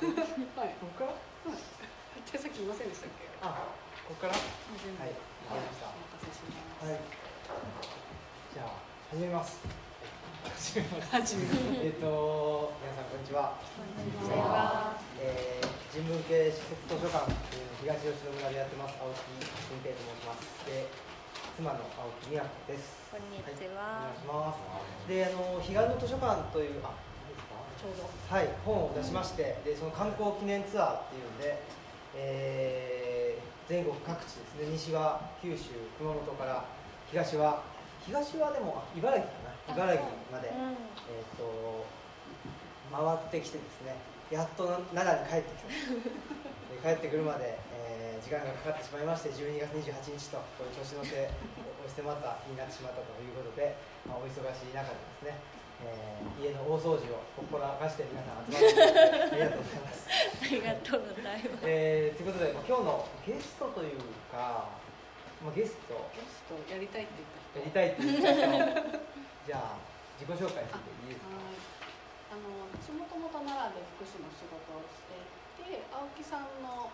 [0.00, 0.72] はい。
[0.80, 1.52] ここから？
[2.32, 3.28] 手先いませんでしたっけ？
[3.44, 3.68] あ
[4.08, 4.34] ここから？
[4.80, 5.02] 全部。
[5.02, 5.92] はいわかりました。
[6.24, 6.88] せします。
[6.88, 7.00] はい。
[8.54, 8.80] じゃあ
[9.12, 9.60] 始めます。
[10.56, 11.12] 始めます。
[11.12, 13.52] 始めますえっと皆さんこんにちは。
[13.76, 14.96] こんにちは。
[15.20, 17.28] えー、人文系施設図書館
[17.84, 20.64] 東吉野村でやってます青木新平と申します。
[20.64, 20.88] で
[21.60, 23.12] 妻の青木美和子です。
[23.12, 24.16] こんにちおは願い。
[24.16, 24.56] しま
[25.04, 25.08] す。
[25.08, 26.88] であの彼岸の図書館というあ
[27.80, 28.04] ちょうど。
[28.28, 31.62] はい、本を出しまして、でその観光記念ツアーっていうんで、
[32.16, 36.66] えー全国各地ですね、西は九州、熊本から
[37.06, 37.62] 東は、
[38.04, 40.52] 東はでもあ茨城かな、茨城まで、う。
[40.58, 40.74] ん。
[41.06, 41.86] えー、と
[42.90, 43.94] 回ってきてですね、
[44.28, 46.90] やっとな奈良に帰ってきた。
[46.90, 51.30] で帰ってくるまで、えー時間がかかってしまいまして、12月28日と、こういう調子乗せ、押
[51.88, 55.40] してまった日になってしまったということで、まあ、お忙しい中でですね、
[55.84, 60.08] えー家の大掃除を心がして皆さん集まってありがとうございます。
[60.08, 61.64] ありがとうございます。
[61.68, 64.00] えーということで、まあ、今日のゲストという
[64.32, 64.68] か、
[65.44, 67.12] まあ、ゲストゲストやりたいって
[67.60, 67.88] 言った人やりたい。
[67.92, 68.24] っていう人
[69.46, 69.76] じゃあ
[70.20, 71.36] 自己紹介していいですか？
[71.36, 71.60] はい。
[72.32, 75.16] あの私もともと奈良で福祉の仕事をして
[75.60, 76.88] いて青木さんの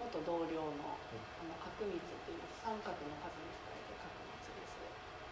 [0.00, 4.72] 元同僚のあの角光っていう三角の数に控えて角光です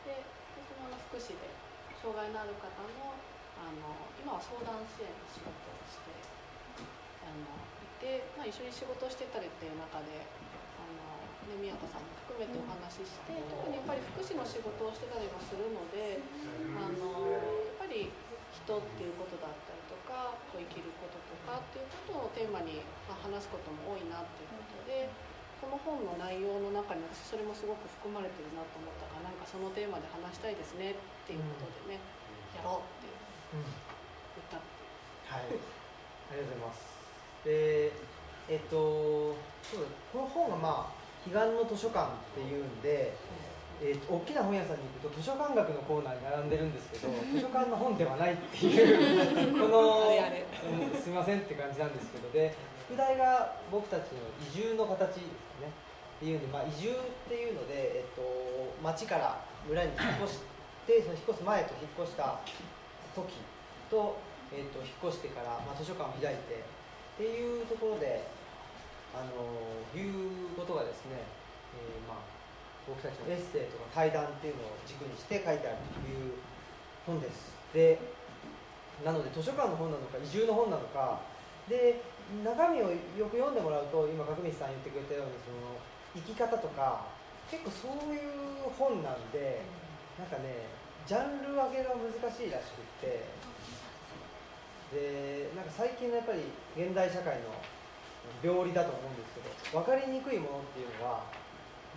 [0.04, 0.20] で
[0.60, 1.46] 私も福祉で
[2.06, 2.70] 障害のある方
[3.02, 3.18] の
[3.58, 3.82] あの
[4.14, 6.14] 今は相談支援の仕事をして
[7.26, 7.50] あの
[7.82, 10.22] いて、まあ、一緒に仕事をしてたりっていう中で
[10.78, 11.18] あの、
[11.50, 16.22] ね、宮田さんも含めてお話しして特にやっぱり福祉の仕事をしてたりもするので
[16.78, 17.26] あの
[17.74, 18.14] やっぱり
[18.54, 25.10] 人っていうことだったりとかこう生きることとかっていうことをテーマに、まあ、話すことも多いなっていうことで
[25.66, 32.00] この本の内容の中に私それもすごく含まれてるなと思ったからなんかそのテーマで話したいですねっていうことでね、
[32.54, 36.86] やろうってうん言ったはい、ありがとうございます。
[37.42, 37.90] で、
[38.46, 39.34] えっと、
[39.66, 40.96] そうだ、この本がまあ、
[41.26, 43.18] 彼岸の図書館っていうんで、
[43.82, 50.14] えっと、大きな本屋さんに行くと図書館学のコーナーに並んでるんですけど図書館の本ではないっていう この
[50.94, 52.54] すみませんって感じなんですけどで
[52.86, 55.20] 副題が僕たちの移住の形です
[55.58, 55.86] ね。
[56.16, 58.22] っていうんで、まあ、移住っていうので、えっと、
[58.82, 60.40] 町から村に引っ越し
[60.86, 62.40] て その引っ越す前と引っ越した
[63.14, 63.36] 時
[63.90, 64.16] と,、
[64.54, 68.24] えっと引っ越してから、まあ、図書館を開いてっていうところで
[69.12, 71.20] あのいうことがですね、
[71.74, 72.16] えーまあ、
[72.88, 76.38] 僕たちのエッセイとか対談っていうのを軸にして書いてあるという
[77.04, 77.52] 本です。
[77.74, 77.98] で
[79.04, 81.20] なので図書館の本なのか移住の本なのか。
[81.68, 82.00] で
[82.42, 85.78] 中身をよく読んでもらうと今角光さん言ってくれたようにその
[86.14, 87.06] 生き方とか
[87.50, 89.62] 結構そういう本なんで
[90.18, 90.66] なんかね
[91.06, 93.30] ジャンル分けが難しいらしくって
[94.90, 97.54] でなんか最近のやっぱり現代社会の
[98.42, 101.22] 病理だと思うんですけど分かりにくいものっていうのは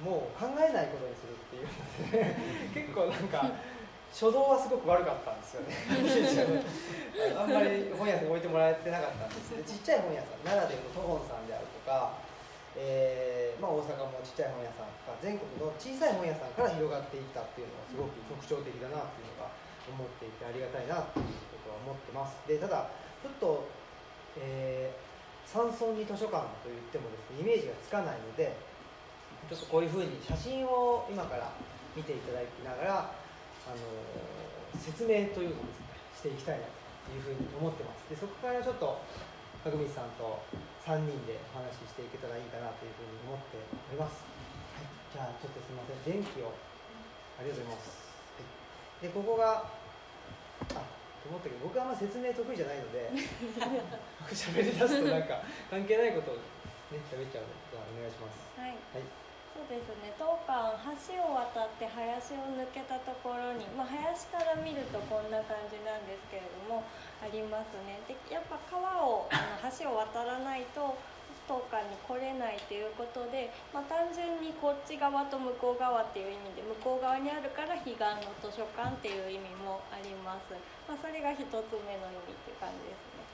[0.03, 3.51] もう考えないことにするっていう 結構なんか
[4.09, 5.73] 初動はすごく悪かったんですよね。
[7.37, 12.17] あんまり本屋さんに置いてもらえてなかったんですでちっちゃい本屋さん奈良でいうとトホンさんであるとか、
[12.75, 19.51] えーまあ、大阪もちっちゃい本屋さんとか全国の小さい本屋さんから広がっていったっていうのがすごく特徴的だなっていうのが
[19.89, 21.25] 思っていてありがたいなっていう
[21.59, 22.39] ことは思ってます。
[22.47, 22.87] でただ
[23.21, 23.67] ちょっと、
[24.39, 25.09] えー
[25.49, 28.53] 山村に図書館といってもですねイメージがつかないので
[29.49, 31.49] ちょっとこういうふうに写真を今から
[31.97, 33.11] 見ていただきながら、
[33.69, 33.85] あの
[34.73, 38.09] 説明というのをですねしていきたいなというふうに思ってます。
[38.09, 38.97] でそこからちょっと
[39.61, 40.41] 角光さんと
[40.81, 44.25] 3人でお話ししていけたらいいかなというふうに思っております、
[44.73, 46.01] はい、じゃあちょっとすみません。
[46.01, 46.49] 電気を。
[47.39, 47.95] ありがとうございます、
[48.35, 48.43] は
[48.99, 49.63] い、でここが
[50.75, 50.83] あ
[51.23, 53.11] と思ったけど僕はあんま説明得意じゃないので
[54.19, 55.39] 僕喋り出すとなんか
[55.71, 58.59] 関係ないことをね喋っちゃうのでじゃあお願いします。
[58.59, 58.69] はい。
[58.69, 60.13] はいそうですね。
[60.17, 60.77] 当館
[61.09, 66.85] 橋を渡って林を抜けたところに、まあ林から見るとこんな感じなんですけれども
[67.21, 67.99] ありますね。
[68.07, 70.95] で、やっぱ川をあの橋を渡らないと
[71.49, 80.53] 当館に来れないということで、まあ単純にこっち側と向こう側っていう意味で向こう側にあるから彼岸の図書館っていう意味もあります。
[80.87, 83.25] まあそれが一つ目の意味っていう感じですね。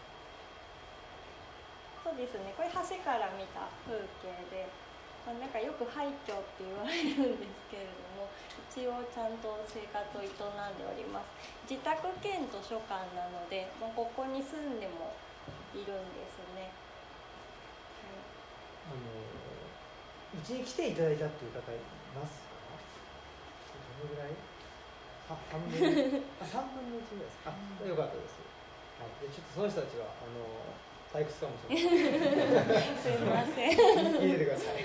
[2.03, 2.55] そうですね。
[2.55, 4.84] これ橋から見た風景で。
[5.25, 8.29] まあ、なんかよく廃墟って言われるんですけれども
[8.69, 11.33] 一応ちゃんと生活を営んでおります。
[11.65, 15.17] 自宅兼図書館なので、まあ、ここに住んでも
[15.73, 16.69] いるんですね、
[18.05, 18.13] は
[18.93, 18.93] い。
[18.93, 19.01] あの
[20.37, 21.81] うちに来ていただいたっていう方い
[22.13, 22.77] ますか？
[23.97, 24.37] どのぐらい？
[25.25, 27.49] あ半分あ3分の1ぐらいですか？
[27.49, 28.37] あよかったです、
[29.01, 30.45] はい、でちょっとその人たちはあの
[31.15, 32.91] 退屈かもしれない。
[32.99, 33.71] すいません。
[33.71, 34.83] 入れてください。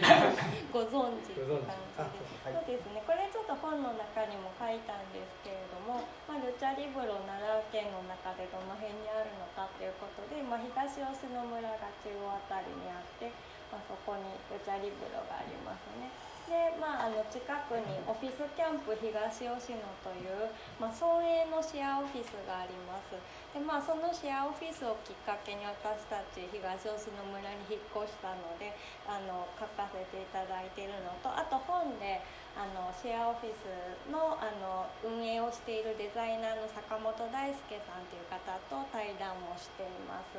[0.70, 1.58] ご存知って感
[1.98, 3.02] あじで、はいそうですね。
[3.02, 13.34] これちょっと本の中にも書いたんですけれども、まあ、ルチャリブロ奈良県の中でどの辺にあるのかということで、まあ、東吉野村が中央あたりにあって、
[13.74, 16.30] まあ、そこにルチャリブロがありますね。
[16.50, 20.50] で、まあ、あの近くにオフィスキャンプ東吉野という、
[20.82, 23.14] まあ、村営のシェアオフィスがあります
[23.50, 28.70] で、まあ、そのシェアオフィスをきっかけに私たち東吉野村に引っ越したので
[29.10, 32.22] あの書かせていただいているのとあと本で
[32.54, 33.66] あのシェアオフィス
[34.06, 40.38] のあの運営をしているデザイナーの坂本大輔さんという方と対談もしています。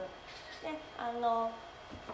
[0.63, 1.51] であの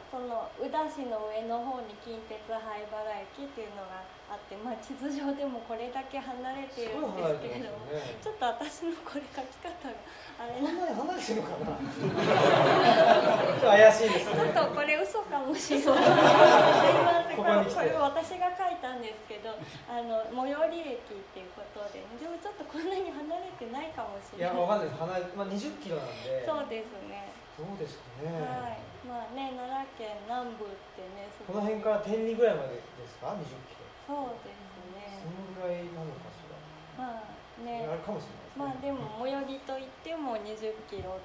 [0.10, 7.16] その宇陀市の上の方に近鉄灰原駅っていうのがあって、まあ、地図上でもこれだけ離れているん。
[7.16, 9.96] ですけれども、ねちょっと私のこれ書き方が
[10.36, 10.84] あれなん。
[10.84, 15.96] なに離れてるのかなちょっと怪しいですちょっとこれ嘘かもしれない。
[15.96, 17.40] すいません。
[17.40, 19.02] こここれこれ私が書いたん。
[19.02, 19.56] ですけど、
[19.88, 22.90] あの最寄り駅っていうことで、でもちょっとこん。
[22.90, 24.62] なに離れてないかもしれないいや。
[24.62, 24.84] わかん。
[24.84, 26.08] ないです離れ、まあ、20キロなん。
[26.24, 27.32] でそうですね。
[27.58, 28.78] どうですかね、はい。
[29.08, 29.66] まあね、奈
[29.98, 35.28] 良県南部ってね、この辺から天理ぐらいまでですか20キロそうですねそ。
[35.28, 36.56] のぐらいなのかしら、
[36.96, 37.94] まあねあ。
[37.94, 41.20] るかもしれないですね、まあでも最寄りといっても20キロ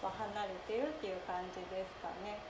[0.00, 2.40] は離れてるっていう感じですかね。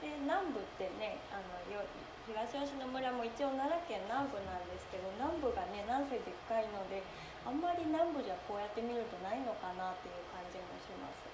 [0.00, 1.84] で南部ってねあのよ
[2.24, 7.04] 東吉野村も一応奈良県南部なんですけど南部がねなんせでっかいので
[7.44, 11.28] あんまり南部じゃこうやって見るとないのかなっていう感じもします。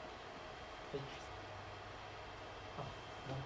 [2.78, 2.86] あ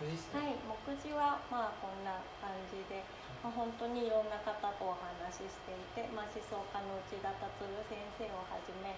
[0.01, 0.57] 目次ね、はい、
[0.89, 3.05] 目次はまあこんな感じで、
[3.41, 8.93] まあ、本当にいろんな方とお話ししていて、まあ、思想家の内田達先生をはじめ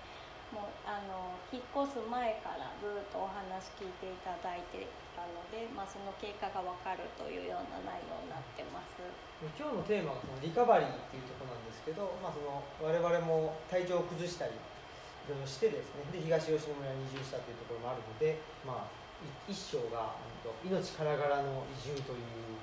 [0.52, 4.84] もうあの引っ越す前からずっとお話聞いていただいて
[5.16, 9.00] たので、まあ、その経過が分かるというような内容になってます。
[9.56, 18.90] 今日のテーマがそのリカバリーっていうところなんですけど、まあ、その我々も体調を崩したりいろいろしてですねで東吉野村に移住したというところもあるので、まあ、
[19.48, 22.60] 一章がうんと命からがらの移住という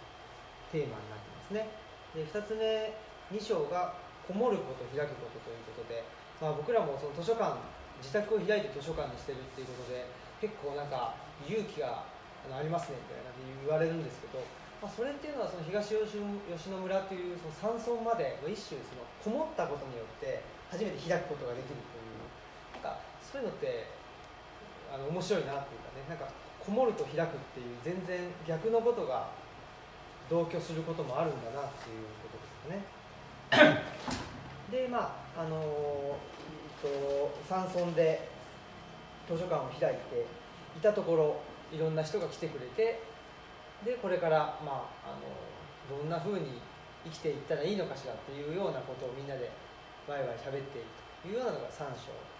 [0.71, 1.65] テーマになってますね。
[2.13, 2.93] で2つ目
[3.33, 3.93] 2章が
[4.25, 6.05] こもること開くことということで、
[6.37, 7.57] まあ、僕らもその図書館
[8.01, 10.05] 自宅を開いて図書館にしてるっていうことで
[10.41, 12.05] 結構なんか勇気が
[12.49, 13.33] ありますねみたいな
[13.65, 14.41] 言われるんですけど、
[14.81, 23.89] まあ、それっていうのはその東吉野村というその山村までの一種そのこもったことによって初めて開くことができるというなんかそういうのって
[24.89, 29.29] あの面白いなっていうかねなんかこもると開くっていう全然逆のことが
[30.29, 33.83] 同居することもあるんだなっていうことですかね。
[34.85, 38.29] でまああのえっと山村で
[39.27, 40.25] 図書館を開いて
[40.77, 41.35] いたところ
[41.71, 43.01] いろんな人が来てくれて
[43.83, 46.61] でこれから、まあ、あのどんなふうに
[47.05, 49.49] 生きていったらいいのかしらっていうようなことをみんなで
[50.07, 50.87] ワイワイ喋っている
[51.23, 51.95] というようなのが3章という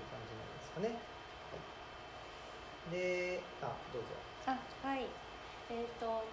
[0.10, 0.88] 感じなんですかね。
[0.90, 1.00] はい
[2.92, 4.08] であどうぞ。
[4.48, 4.58] あ
[4.88, 5.06] はい
[5.70, 6.24] えー、と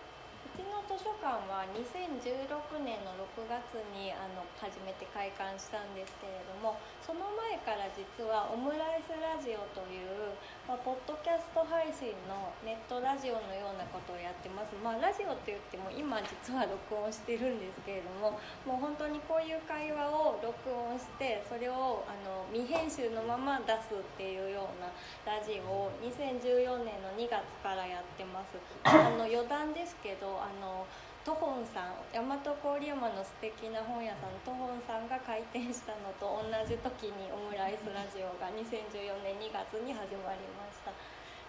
[0.47, 14.75] うちの図書館は2016年の6月にあの初めて開館したんですけれどもその前から実はオムライスラジオという、まあ、ポッドキャスト配信のネットラジオのようなことをやってます。
[14.83, 18.35] まあラジオって言っても今実は録音してるんですけれども
[18.67, 24.91] もう本当にこういう会話を録音してそれをあの未編集のまま出すっていうような
[25.23, 28.59] ラジオを2014年の2月からやってます。
[28.83, 30.83] あの余談ですけどあの
[31.27, 32.39] トホンさん大和
[32.79, 40.95] 郡山の素敵な本屋さんトホンさんが開店したのと同じ時にオムライスラジオが2014年2月に始まりました。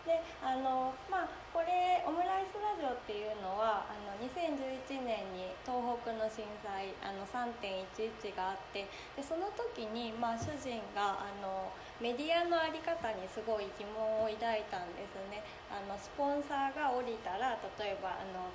[0.02, 11.70] であのまあこれオムライスラジオっていうのはあの2011年に東北の震災あの3.11があってでその時に、まあ、主人があの
[12.02, 15.46] メディアの在り方にすごい疑問を抱いたんですね。
[15.70, 18.50] あのスポンサーが降りたら例えばあの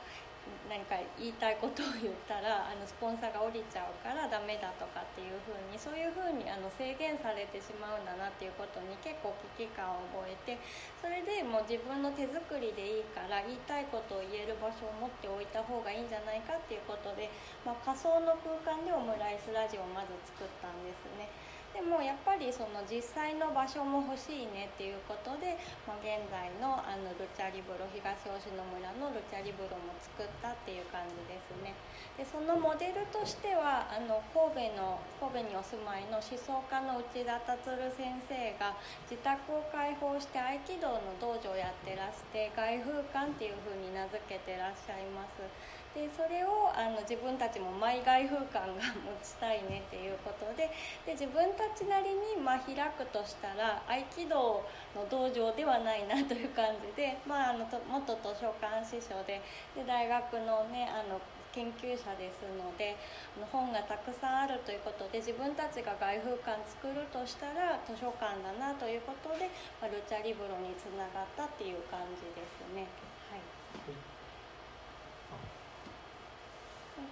[0.71, 10.57] 何か言いたいことを言ったらあのスポンサーが降りちゃうからダメだとかっていうふうにそういうふうにあの制限されてしまうんだなっていうことに結構危機感を覚えて
[11.03, 17.29] それでもう自分の手作りでいいから言いたいことを言える場所を持っておいた方がいいんじゃないかっていうことで、
[17.67, 21.29] まあ、仮想の空間でオムライスラジオをまず作ったんですね。
[21.73, 25.57] でもやっぱりその実際の場所も欲しいねっていうことで、
[25.89, 31.73] まあ、現在のあのルチャリブロ東吉野村のルチャリブロも作ったっていう感じですね。
[32.21, 37.65] でそのモデルとしてはあの神戸の神戸にお住まいの思想家の内田達
[37.97, 38.77] 先生が
[39.09, 45.41] 自宅を開放して合気道の道場をやってらして外風館っていうふうに名付けてらっしゃいます。
[45.93, 50.73] でそれをあの自分たちもマイ外風館が持ちたいねっていうことで
[51.05, 54.65] で自分たちなりにま開くとしたら合気道
[54.97, 59.45] の道場ではないなという感じで、まあ、あのと元図書館司書で
[59.77, 61.21] で大学の,、ね、あの
[61.53, 62.97] 研究者ですので
[63.53, 72.89] 本がたくさんあるということで自分たちが外風館作るとしたら図書館だなということで、まルチャリブロにつながったっていう感じですね。
[73.29, 74.12] はい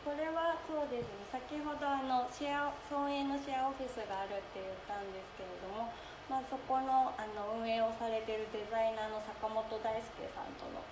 [0.04, 1.26] これはそうですね。
[1.30, 5.90] 先ほどあのシェア村営のシェアオフィスがあるって言ったんですけれども、
[6.28, 10.82] まあ、そこのあの運営をされてるデザイナーの坂本大輔さんとの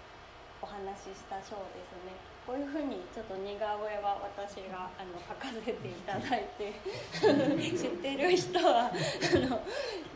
[0.62, 2.37] お話ししたショーですね。
[2.48, 6.72] こういうふうにちょっと似顔絵は私が あの描かせていただいて
[7.76, 9.60] 知ってる人はあの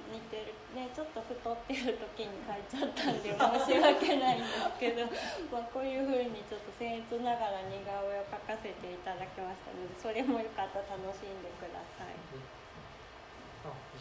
[0.09, 5.05] 似てるねちょっと太ってる時に書いちゃったんで 申し訳ないんですけど
[5.53, 12.62] まあこういうふうにちょっと僭越ながら似顔絵を描かせていただきましたのでそれもよかったら楽しんでください。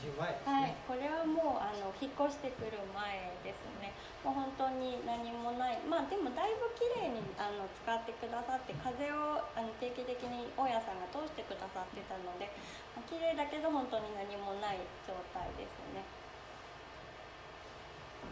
[0.02, 3.94] あ移住前、ね、はい、これはもうあの引っ越してくる前ですね。
[4.26, 5.78] もう本当に何もない。
[5.86, 12.50] まあでもだいぶ綺麗にあの使ってくださって風をあの定期的に大家さんが通してくださってたので、
[12.98, 16.02] まあ、綺麗だけど本当に何もない状態ですね。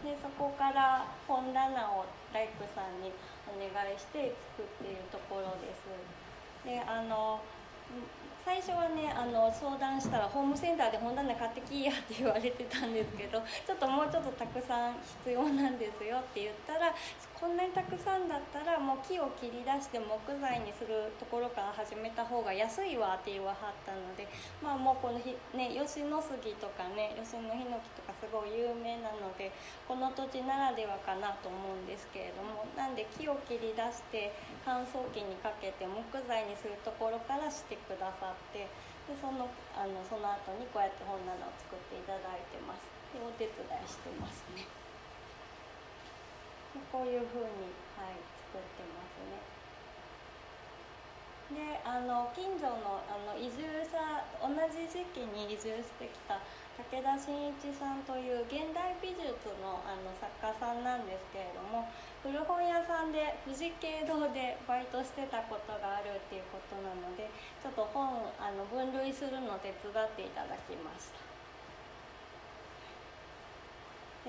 [0.02, 3.12] でそこから本棚を大工さんに
[3.46, 5.86] お願いして作っているところです。
[6.64, 7.40] であの
[8.50, 16.90] 最初はねあの相談したらホームセンターで本棚買ってきいやって言われてたんですけどちょっともうちょっとたくさん必要なんですよって言ったら
[17.40, 20.12] こんなにたくさんだったらもう木を切り出して木
[20.44, 24.28] 材にするところから始めた方が安いわって言わはったので
[24.60, 29.56] まあもうこのひ、ね、吉野杉とかね吉野ヒノキとかすごい有名なので
[29.88, 34.36] この土地ならではかなと思うんですけれどもなんで木を切り出して
[34.68, 35.96] 乾燥機にかけて木
[36.28, 38.68] 材にするところからしてくださって
[39.08, 42.84] でそのあのその後にこうやって本棚を作っていただいてます。
[43.16, 44.79] でお手伝いしてますね。
[46.92, 48.16] こういうふうに、はい、
[48.50, 49.60] 作ってますね。
[51.50, 53.98] であの近所のあの移住者
[54.38, 56.38] 同じ時期に移住してきた
[56.78, 59.26] 武田真一さんという現代美術
[59.58, 61.90] のあの作家さんなんですけれども
[62.22, 67.28] 古本屋さんで富士経堂でバイトしてたことがあるっていうことなので
[67.60, 71.18] ちょっと本あの分類するの手伝っていただきました。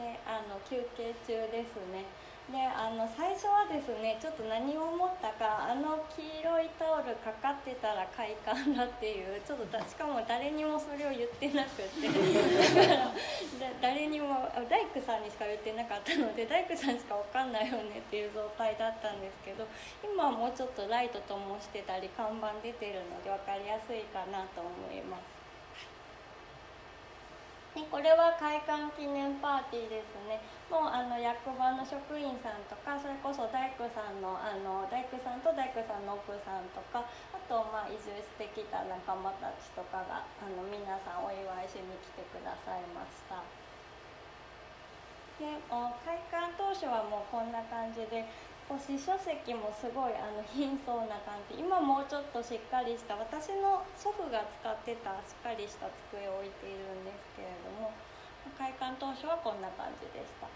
[0.01, 2.07] であの休憩中ですね。
[2.49, 13.13] であの最初はですねちょっと何を思ったかあの黄色いタオルかかってたら快感だっていうちょっとしかも誰にもそれを言ってなくて だから
[13.79, 19.67] 誰にも大工さんにしか言ってなかったので大工さんしか分かんないよねっていう状態だったんですけど
[20.03, 25.40] 今はもうちょっとライトともしてたり看板出てるので分かりやすいかなと思います。
[27.71, 30.43] でこれは開館記念パーティーですね。
[30.67, 43.39] もうあの役場の職員さんとかそれこそ大工さんのあの大工さんと大工さんの奥さんとかあとまあ移住してきた仲間たちとかがあの皆さんお祝いしに来てくださいました。
[45.39, 48.27] で開館当初はもうこんな感じで
[48.71, 57.91] 腰書籍もすごいあの貧相な感じ今もうちょっとしっかりした私の祖父が使ってたしっかりした机を置いているんですけれども
[58.55, 60.47] 開館当初はこんな感じでした。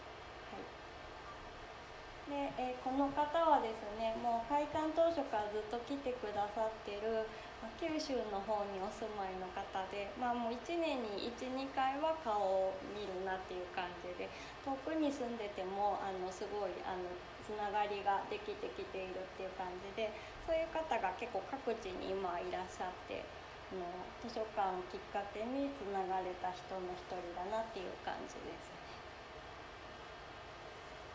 [2.26, 7.30] で、えー、この方はですねもう開館当初からずっと来てくださってる
[7.78, 9.62] 九州の方にお住まいの方
[9.94, 14.30] で、まあ、もう1年に12回は顔を見るなっていう感じで
[14.66, 17.06] 遠くに住んでてもあのすごいあの
[17.46, 20.10] つながりができてきているっていう感じで
[20.50, 23.22] そういう方が結構各地に今いらっしゃって
[23.70, 23.86] あの
[24.26, 28.74] 図書館をきっかけにつながれた人の一人だなっていう感じです。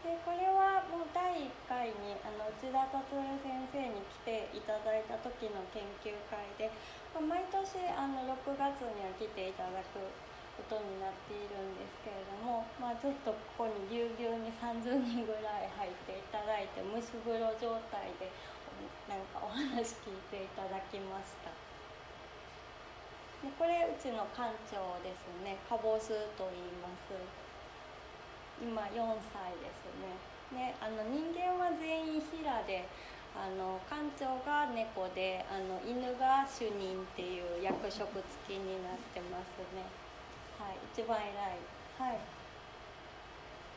[0.00, 3.12] でこれはもう第1回にあの内田達
[3.44, 6.72] 先生に来ていただいた時の研究会で、
[7.12, 10.00] ま、毎年あの6月には来ていただく
[10.68, 18.28] ことになっているんですけれども、まあ、ちょっとここにぎゅうぎゅうに30人ぐらい入っていただいて蒸し風呂状態で
[19.08, 21.50] なんかお話聞いていただきました。
[23.40, 25.56] でこれうちの館長ですね。
[25.64, 27.16] かぼすと言います。
[28.60, 30.20] 今4歳ですね。
[30.52, 32.84] であの人間は全員平で
[33.32, 40.09] あの館長が猫であの犬が主任っていう役職付きになってますね。
[40.60, 41.58] はい一番偉い。
[41.96, 42.20] はい。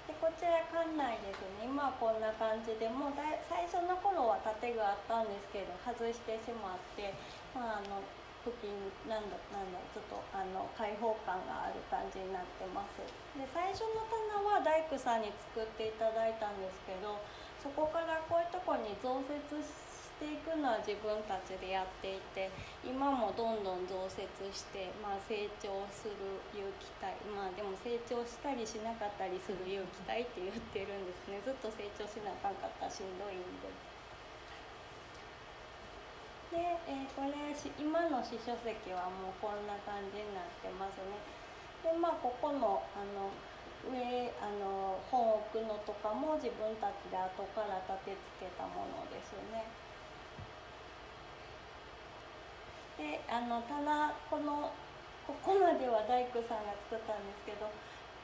[0.07, 1.63] でこちら館内ですね。
[1.63, 7.15] 今はこんな感じでもうだい最初の頃は建具あったんですけど外してしまって
[7.55, 8.03] まああの
[8.43, 8.67] 付近
[9.07, 12.99] なんだなんだちょっとあの開放感がある感じになってます。
[13.39, 17.23] で最初の棚は大工さんに作っていただいたんですけど
[17.63, 19.82] そこからこういうとこに増設し
[20.23, 22.47] ていくのは自分たちでやっていて
[22.79, 24.23] 今もどんどん増設
[24.55, 33.67] して、まあ、成長する有機体まあでも成長したりしなかったりする有機体って言ってるんですねずっと成長しなあかんかったらしんどいんで。
[36.53, 37.33] で、えー、これ
[37.81, 41.19] 今の詩書席はもうこんな感じになってますね。
[41.81, 43.33] でまあここのあの
[43.89, 49.65] 上あの本置くのとかも自分たちで後から立て付けたものですね。
[52.97, 54.71] であの棚この
[55.27, 57.71] ここまでは大工さんが作ったんですけど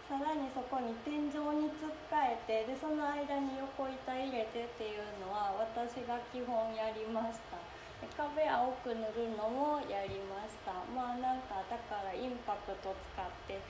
[0.09, 7.61] さらにそこに天井につっかえてでその間に横板入れてっていうのは私が基本やりました
[8.01, 8.09] で。
[8.17, 13.61] 壁青く塗るのもやりましたまあなんかだからインパクト使って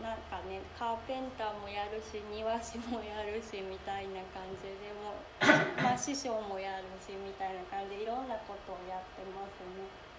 [0.00, 5.12] なんかねカーペンターもやるし庭師もやるしみたいな感じでも
[5.76, 10.11] まあ師匠もやるしみたいな感じでいろんなことをやってますね。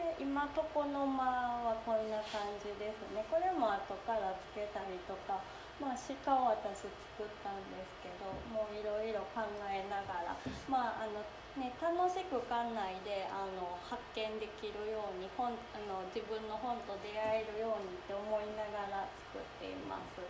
[0.00, 5.36] で今床の間はこんな感じですねこれも後からつけたりとか
[5.80, 10.36] まあ、鹿を私作ったんですけどもういろいろ考えながら、
[10.68, 11.24] まああの
[11.56, 20.20] ね、楽しく館内であの発見できるように本あの自分の本と出会えるようにって思いながら作っています。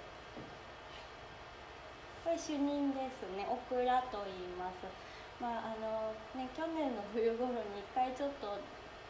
[2.23, 4.87] これ主任ですねオクラと言います。
[5.43, 8.55] まああのね、去年の冬頃に一回ちょっと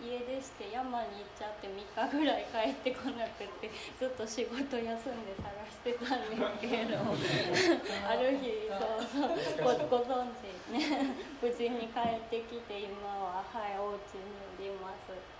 [0.00, 4.84] 家出して山に行っちゃって3日ぐらい帰ってこなくてずっと仕事休ん
[5.28, 6.96] で探してたんですけど
[8.08, 15.39] ある日そうそうごご存知ね 無事に帰ってきて今ははいお家におります。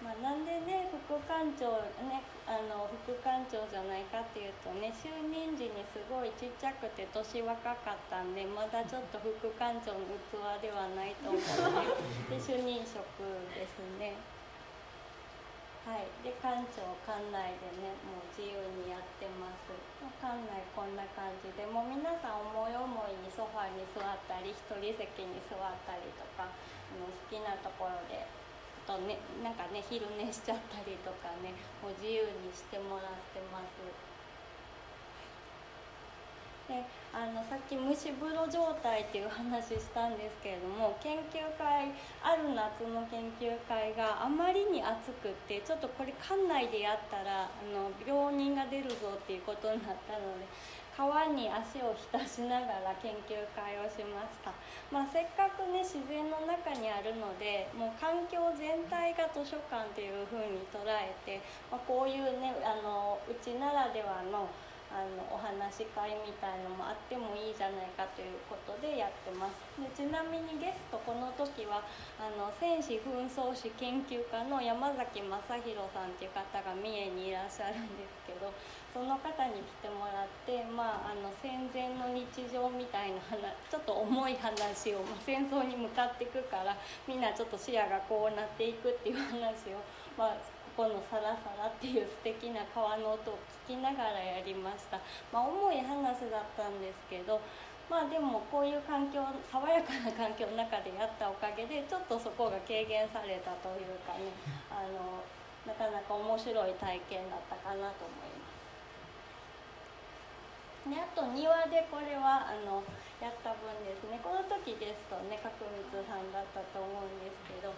[0.00, 1.76] まあ、なんでね副館長
[2.08, 7.52] ねあの副館長じゃないかっていうとね就任時にすごいちっちゃくて年若
[7.84, 13.04] かったんでまだちょっと副館長の器ではないと思うので で主任職
[13.52, 14.16] ですね。
[15.84, 16.08] はい。
[16.24, 19.72] で館長館内でねもう自由にやってます。
[20.20, 26.52] 館内こんな感じでもう皆さん思い思いにソファに座ったり一人席に座ったりとかあ
[26.96, 28.39] の好きなところで
[28.90, 34.10] とねなんかね昼寝しちゃったりとかねもう自由にしてもらってます。
[36.70, 41.90] であのさっき蒸し風呂状態っていう話したんですけれども研究会
[42.22, 50.46] ある夏の研究会があまりに暑くってちょっとこれ館内でやったらあの病人が出るぞっていうことになったので
[50.96, 54.52] 川に足を浸しながら研究会をしました、
[54.90, 64.50] まあ、せっかくね自然の中にあるのでもう環境全体が図書館というふうに捉えて、まあ、こういうねあのうちならではの
[64.90, 69.54] あのお話し会みたいのもあってもいいじゃないかということでやってます。
[69.78, 71.86] でちなみにゲストこの時は
[72.18, 78.50] あの戦士紛争史研究家の山崎正弘さんっていう方が三重にいらっしゃるんですけど
[78.92, 83.38] その方に来てもらって、まあ、あの戦前の日常みたいな話
[83.70, 86.76] ちょっと重い話を、まあ、戦争に向かっていくから
[87.06, 89.78] みんなちょっと視野がこうなっていくっていう話を、
[90.18, 90.36] まあ、
[90.76, 94.98] ここのサラサラっていう素敵な川の音を聞きながらやりました、
[95.32, 97.40] まあ、重い話だったんですけど
[97.88, 104.30] まあでもこういう環境爽やかな環境の中でやったおかげでちょっとそこが軽減されたというかね
[104.70, 105.22] あの
[105.66, 108.39] なかなか面白い体験だったかなと思います。
[110.90, 112.82] であと庭でこれはあの
[113.22, 114.18] やった分ですね。
[114.20, 117.72] この時ですとね角光さんだったと思うんですけど。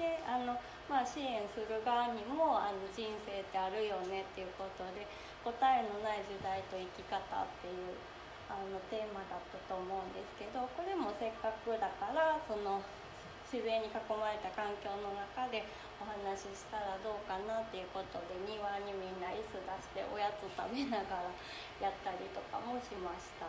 [0.00, 0.56] であの、
[0.88, 5.04] まあ、支援する側にもあの人生ってあるよねっていうことで
[5.44, 7.20] 答えのない時代と生き方っ
[7.60, 7.92] ていう
[8.48, 12.80] あのテーマだったと思うんですけどこれもせっかくだからその
[13.44, 15.68] 自然に囲まれた環境の中で
[16.00, 21.28] お話ししたらどうかなっていうことで庭にみんな椅子出しておやつ食べながら
[21.78, 23.46] やったりとかもしました。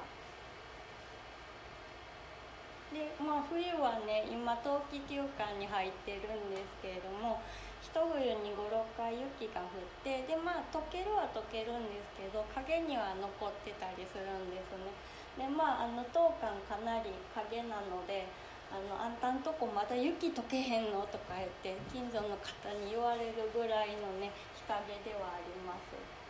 [2.92, 7.40] でまあ冬はね今冬季休館に入ってるんですけれども
[7.80, 14.92] 一冬に56回雪が降ってでまあ溶けるは溶けるんですけど影には残ってたりするんですね
[15.40, 18.28] でまああの当館かなり影なので
[18.72, 26.22] あのあんたんとこまだ雪解けへんのとか言って近所の方に言われるぐらいのね日陰ではあります。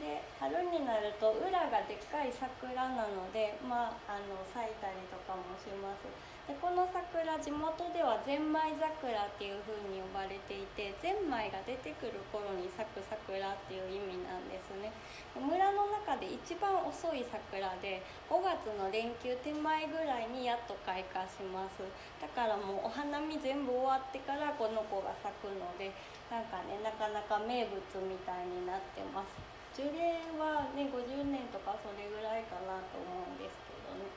[0.00, 6.33] で春になると裏がでっかい桜なので、まあ、あの咲いたりとかもします。
[6.44, 14.92] でこの桜地元ではゼンマイ桜っていう風に呼ばれていてゼンマイが出てくる頃に咲く桜っていう意味なんですね。
[15.32, 21.80] 村の中で一番遅い桜で5月の連休手前ぐらいにやっと開花します。
[22.20, 25.96] だからもうお花見全部終わってからこの子が咲くので
[26.28, 29.32] なんかねなかなか名物みたいになってます。
[29.72, 34.12] 樹齢はね50年とかそれぐらいかなと思うんですけどね。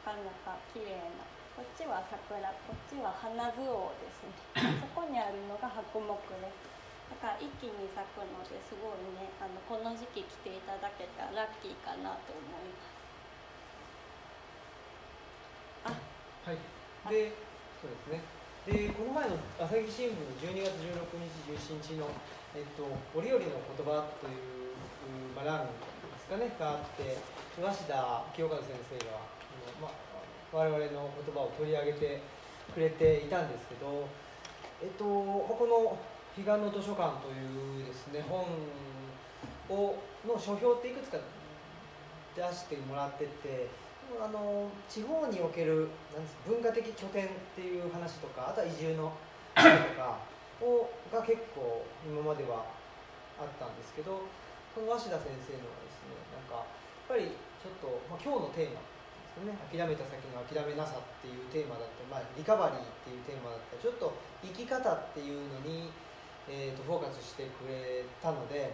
[0.00, 2.38] なかなか綺麗なこっちは桜
[2.70, 4.78] こっちは花図王ですね。
[4.78, 6.70] そこにあるのが白木です
[7.10, 12.70] だから一気に咲くのですごいねあのこの時期来ていただけたらラッキーかなと思い
[15.82, 15.98] ます。
[16.46, 16.58] はい、
[17.10, 17.34] で
[17.82, 18.22] そうですね。
[18.62, 21.42] でこの前の朝日新聞の12月16日
[21.74, 22.06] 17日の、
[22.54, 22.86] えっと
[23.18, 24.78] 「折々の言葉」という
[25.34, 25.72] まあ、欄で
[26.20, 27.16] すかねがあって
[27.58, 29.18] 鷲田清和先生が、
[29.80, 30.07] まあ、
[30.52, 32.20] 我々の言葉を取り上げて
[32.72, 34.08] くれていたんですけど、
[34.82, 35.98] えっと、この
[36.36, 38.46] 「彼岸の図書館」というですね本
[39.68, 39.94] を
[40.26, 41.18] の書評っていくつか
[42.34, 43.68] 出してもらってて
[44.16, 49.12] あの地方におけるなんです文化的拠点っていう話とかあとは移住の
[49.54, 50.18] 話とか
[50.62, 52.64] をが結構今までは
[53.38, 54.22] あったんですけど
[54.74, 56.64] この鷲田先生のはですねなんかやっ
[57.08, 58.80] ぱりちょっと、まあ、今日のテーマ
[59.44, 59.54] ね。
[59.70, 62.02] 諦めた先の諦めなさっていうテーマだった。
[62.02, 63.76] り、まあ、リカバリーっていうテーマだった。
[63.76, 65.90] りちょっと生き方っていうのに、
[66.48, 68.72] えーと、フォーカスしてくれたので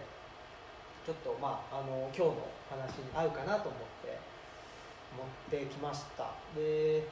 [1.05, 4.17] ちょっとまああの今日の話に合うかなと思って
[5.13, 6.33] 持ってきました。
[6.55, 7.05] で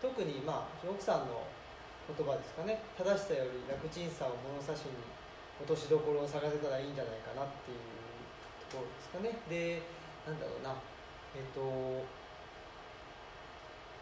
[0.00, 1.44] 特にまあ奥さんの
[2.06, 2.80] 言葉ですかね。
[2.96, 4.94] 正しさより楽ちんさを物差しに
[5.60, 7.82] 落としどころを探せたらいいんじゃないかなっていう
[8.70, 9.36] ところですかね。
[9.50, 9.82] で
[10.26, 10.74] なんだろうな。
[11.36, 11.60] えっ、と、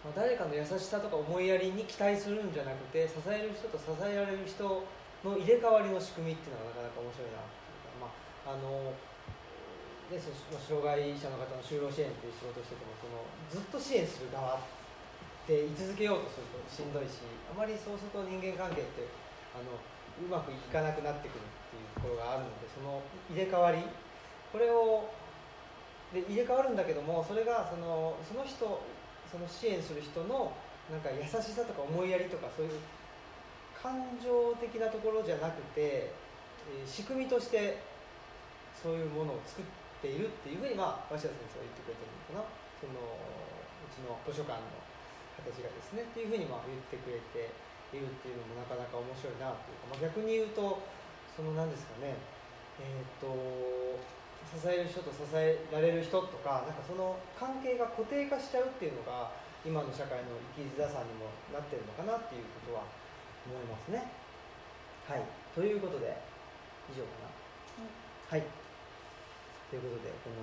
[0.04, 4.84] ま、誰かの優しさとか思いやりに期待するんじゃなくて支える人と支えられる人
[5.24, 8.92] の入れ替わりの仕組みっていうのがなかなか面白いなっていうかまああの
[10.12, 19.08] でその障害者の方の就労支援っていう仕事をしててもそのずっと支援する側って居続けようとするとしんどいしあまりそうすると人間関係って
[19.56, 19.80] あの
[20.20, 23.00] うまくいかなくなってくるっていうところがあるのでその
[23.32, 23.80] 入れ替わり
[24.52, 25.08] これを
[26.12, 28.80] で入れ替わるんだけどもそれがそのその人
[29.34, 30.54] その支援する人の
[30.86, 32.78] なんか優しさとか思いやりとかそういう
[33.74, 34.30] 感情
[34.62, 36.14] 的なところじゃなくて、
[36.70, 37.82] えー、仕組みとして
[38.78, 39.66] そういうものを作っ
[39.98, 42.64] ているっていうふうに、まあ、鷲田先生は言ってくれてるのかな。
[42.78, 44.66] そのうちの図書館の
[45.40, 47.50] 形がですねっていうふうにまあ言ってくれて
[47.96, 50.78] いるっていうのもなかなか面白いなというか、まあ、逆に言うと
[51.34, 52.14] その何ですかね。
[52.78, 53.26] えっ、と
[54.52, 59.30] 支える人と支えられる人とかなんかその関係が固定化しちゃうっていうのが
[59.64, 62.82] 今の社会の生きづらさにもなってるのかなっていうことは
[63.48, 64.12] 思いますね。
[65.08, 65.22] はい、
[65.54, 66.18] ということで
[66.92, 67.30] 以上かな。
[67.80, 67.90] うん、
[68.28, 68.42] はい
[69.70, 70.36] ということでこの、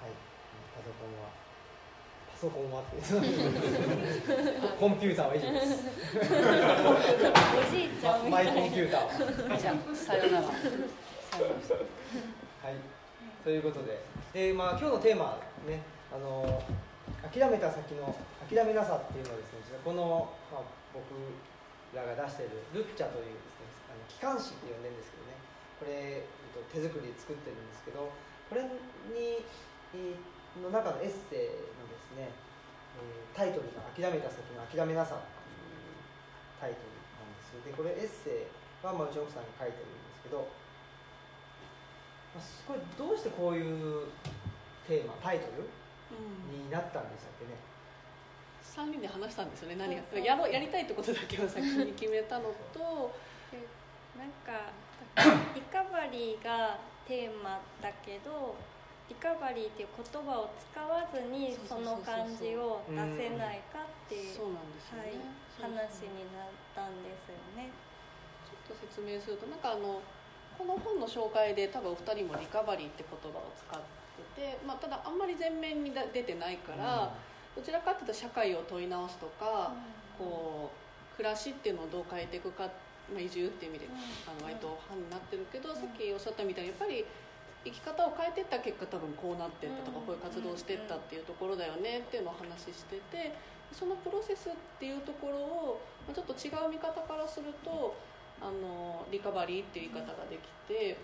[0.00, 0.10] はい、
[0.76, 1.28] パソコンは
[2.30, 2.90] パソコンはって
[4.78, 5.82] コンピューターは以上です。
[6.86, 6.94] お
[7.72, 9.58] じいちゃんマイコンピューターは。
[9.58, 10.46] じゃあさよなら。
[10.46, 10.56] はい。
[13.46, 14.02] ということで。
[14.34, 15.38] で、まあ、今日のテーマ
[15.70, 15.78] ね
[16.10, 16.42] あの
[17.30, 18.10] 諦めた先の
[18.50, 21.14] 諦めなさっていうのはですねこの、まあ、僕
[21.94, 25.38] らが出しているルッチャというですねあの機関誌って呼んでるんですけどね。
[25.78, 26.26] これ
[26.74, 28.10] 手作りで作ってるんですけど
[28.50, 28.66] これ
[29.14, 29.44] に
[30.58, 32.32] の中のエッセイのですね
[33.36, 36.02] タイトルが「諦めた先の諦めなさ」っていう
[36.58, 40.48] タイトルなんですでこれエッセイは、まあ、うちの奥さんが書いてるんですけど
[42.66, 44.06] これどうしてこういう
[44.86, 45.68] テーマタイトル、
[46.52, 47.56] になったんでしたっけね
[48.62, 53.14] ？3人で話したんですよね何がやろやりたいってことだけを先に決めたのと
[54.16, 54.70] なんか
[55.54, 58.54] リカバリーがテーマだけど
[59.08, 64.38] リカバリーっていう言葉を使わずにその感じを出せないかっていう、
[65.62, 67.70] 話になったんですよね。
[68.44, 70.02] ちょっと説明するとなんかあの
[70.58, 73.80] この本の紹介で多分お二人もリカバリーって言葉を使っ
[74.36, 77.12] てて、まあ、ただあんまり前面に出てないから、
[77.54, 79.72] どちらかというと社会を問い直すとか、
[80.18, 82.64] こう暮らしっていうのをどう変えていくか、
[83.12, 83.88] まあ、移住っていう意味で、
[84.26, 87.04] あの割と班になってるけど、さっきおっしゃったみたいにやっぱり
[87.64, 93.34] 生き方を変えていった結果多分こうなってったとか、こういう活動をしていったっていうところだよねっていうのを話してて
[93.72, 97.96] そのプロセスっていうところを、まあ、ちょっと違う見方からすると
[98.40, 100.96] あのリカバリーっていう言い方ができて。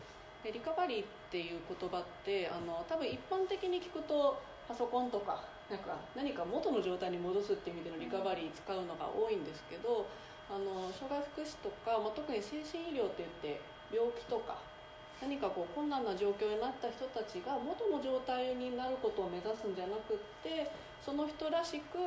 [0.42, 10.06] でリカバリーっていう言葉ってあの多分一般的に聞くとパソコンとかなんか何か元の状態に戻すっていう意味でのリカバリー使うのが多いんですけど
[10.50, 13.60] あの障害福祉とか、まあ、特に精神医療って言って
[13.94, 14.58] 病気とか
[15.22, 20.66] 何かこう困難な状況になった人たちが元の状態になることを目指すんじゃなくって
[20.98, 21.98] その人らしく、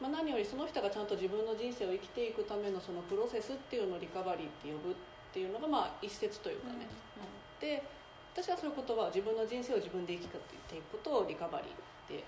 [0.00, 4.94] まあ、何よりその人がちゃんと自分の人生を生きていくためのそのプロセスっていうのをリカバリーって呼ぶっ
[5.32, 6.86] ていうのがまあ一説というかね、
[7.18, 7.82] あって
[8.32, 11.74] 私はそういうことは自分の人生を自分で生きていくことをリカバリーっ
[12.06, 12.22] て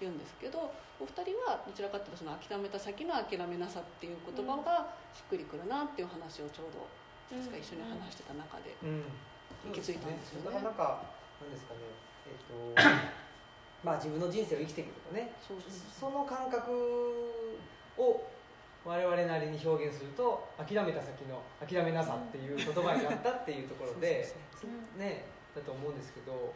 [0.00, 6.86] 言うんですけどお二人はどちらかというとその諦めた先の諦めなさっていう言葉がしっくりくるなっていう話をちょうど
[7.26, 8.70] 確か一緒に話してた中で
[9.66, 10.62] 行き着いたんですよね。
[10.62, 11.02] なかなか
[11.42, 11.80] なんですかね、
[12.24, 13.25] えっ、と
[13.86, 15.30] まあ自分の人生を生きていくとかね。
[15.38, 16.74] その感覚
[17.94, 18.26] を
[18.82, 24.26] 我々なりに表現すると諦めた先の諦めなさっていう言葉になったっていうところで
[24.98, 25.30] ね。
[25.54, 26.52] だと思うんですけど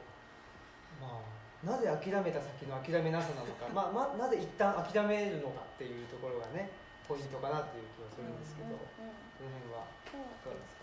[1.01, 6.69] まあなぜ諦めた先の諦めなさなのか、まあまあ、なぜ一旦諦めるのかっていうところがね
[7.09, 9.89] ポイントかなっていう気はするんですけど、その辺は。
[10.45, 10.80] そうですね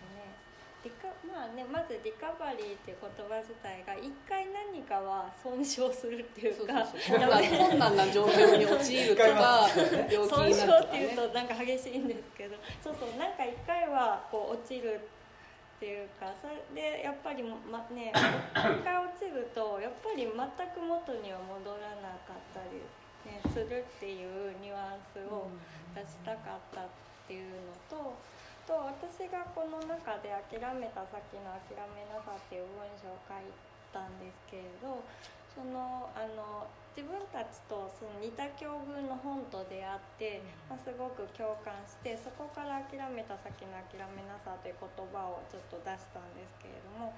[0.88, 9.68] リカまあね、まずリカバリーっていう言葉自体が一回何かは損傷するっていうか困難な状況に陥るとか
[10.32, 14.96] 損傷っていうとなんか激しいんですけどそうそうなんか一回はこう落ちる
[15.78, 22.82] っていうかそれでやっぱり、ま、ね一回落ちるとやっぱり全く元には戻らなかったり、
[23.28, 25.52] ね、するっていうニュアンスを
[25.94, 26.84] 出したかったっ
[27.28, 28.37] ていうのと。
[28.68, 33.48] と私がこの中で「諦めた先の諦めなさ」っていう文章を書い
[33.96, 35.00] たんですけれど
[35.56, 47.14] そのあの自分たちとその似た境遇の本と出会って、まあ、すごく共感してそこから「諦めた先の諦めなさ」という言葉をちょっと出したんですけれども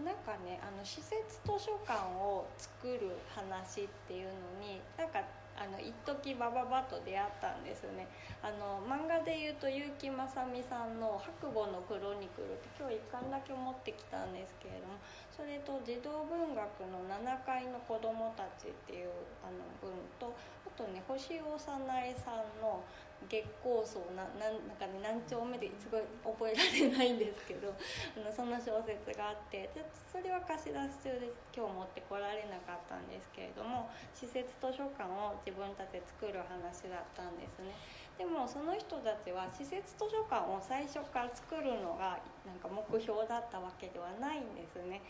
[0.00, 5.20] なんかねあの施設図書館を作る話っていうのになんか
[5.56, 8.08] あの一時バババと出会ったんですね。
[8.42, 14.98] あの漫画でいうと結城正美さんの「白母のクロニクル」って今日1巻だけ持ってきたんですけれども
[15.30, 19.10] それと児童文学の7階の子供たちっていう
[19.46, 20.34] あの文と
[20.66, 22.82] あとね星尾早苗さんの
[23.28, 27.72] 月光荘ななんなんかね何丁目ですごい覚えられないんですけど
[28.16, 37.74] あのその小説があってでそれは貸し出し中で今日持ってこられなかったんですけれども施設図書館を自分たちで作る話だったんですね。
[38.18, 45.00] でもその人たちは施設図書館を最初から作るのがなんか目標だったわけではないんですね、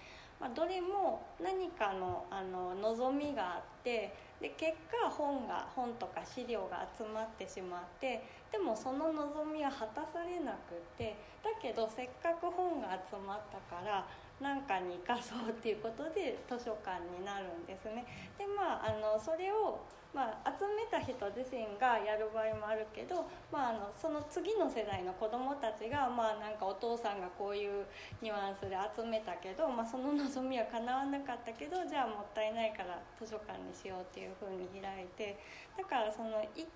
[0.43, 14.05] まあ、どれも何かのあの望みがあってで結果本が本とか資料が集まってしまってでもその望みは果たされなくてだけどせっかく本が集まったから
[14.43, 18.05] 何かに生かそうっていうことで図書館になるんですね。
[18.37, 19.81] でまああのそれを
[20.13, 27.85] まあ、集めた人自身がやる場合もあるけど、まあ、あのその次の世代の子どもたちが、まあ、なんかお父さんがこういう
[28.21, 35.41] ニュアンスで集めたけど、まあ、その望みは叶わなかったけどじゃあもったいないから図書館にしようっていうふうに開いて
[35.79, 36.69] だからその一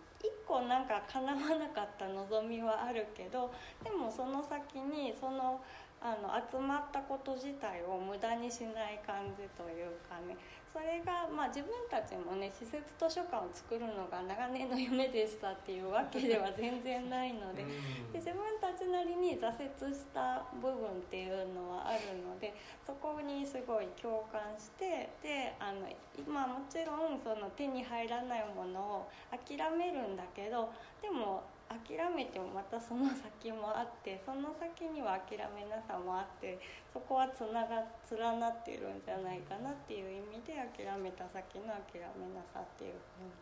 [0.48, 3.52] 個なんか叶わなかった望みはあるけど
[3.84, 5.60] でもその先にその
[6.00, 10.36] あの集まったこと自体を無駄にしない感じというかね。
[10.76, 17.64] それが、まあ、自分たちもね施設図書館を作るのが長年の夢でしたっていうわけでは全然ないので。
[18.12, 22.54] で自分たちなりに挫折した部分っていうのはあるので
[22.86, 36.58] そこにすごい共感してであの今もちろんその手に入らないものを諦めるんだけどでも諦めてもまたその先もあってその先には諦めなさもあって
[36.92, 43.34] そこはつなが連なっているんじゃないかなっていう意味で諦めた先の諦めなさっていうふうに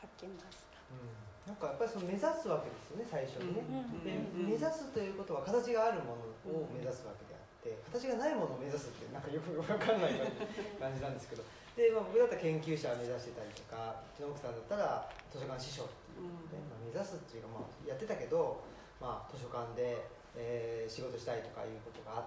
[0.00, 0.80] 書きました。
[0.88, 1.26] うん。
[1.46, 3.62] なんかやっぱりその目指すわけですよね最初にね、
[4.02, 6.18] で目指すということは形があるも
[6.50, 10.18] のを目指すわけであって形がないものを目指すってなんかよく分かんない
[10.74, 11.46] 感じなんですけど。
[11.78, 18.64] で、まあ、僕だったら研究者を目指してたりとかうちの奥さんだったら図書館司書っていうね、まあ、目指すっていうか、まあ、やってたけど、
[18.96, 22.24] まあ、図書館で、えー、仕事したいとかいうことがあっ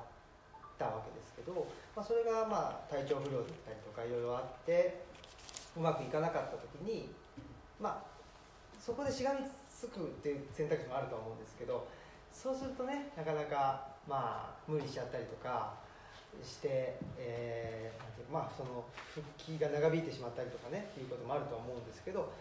[0.77, 1.65] たわけですけど、
[1.97, 5.01] まあ、それがまあ体調不良だったりとかいろいろあって
[5.75, 7.09] うまくいかなかった時に
[7.81, 8.05] まあ
[8.79, 11.87] そこでしがみつくっていう選択肢もあると思うんですけど
[12.31, 15.73] そうするとねなかなかまあ無理しちゃったりとか
[16.43, 22.31] して、えーまあその復帰が長引いてしまったりとかねっていうこともあると思うんですけど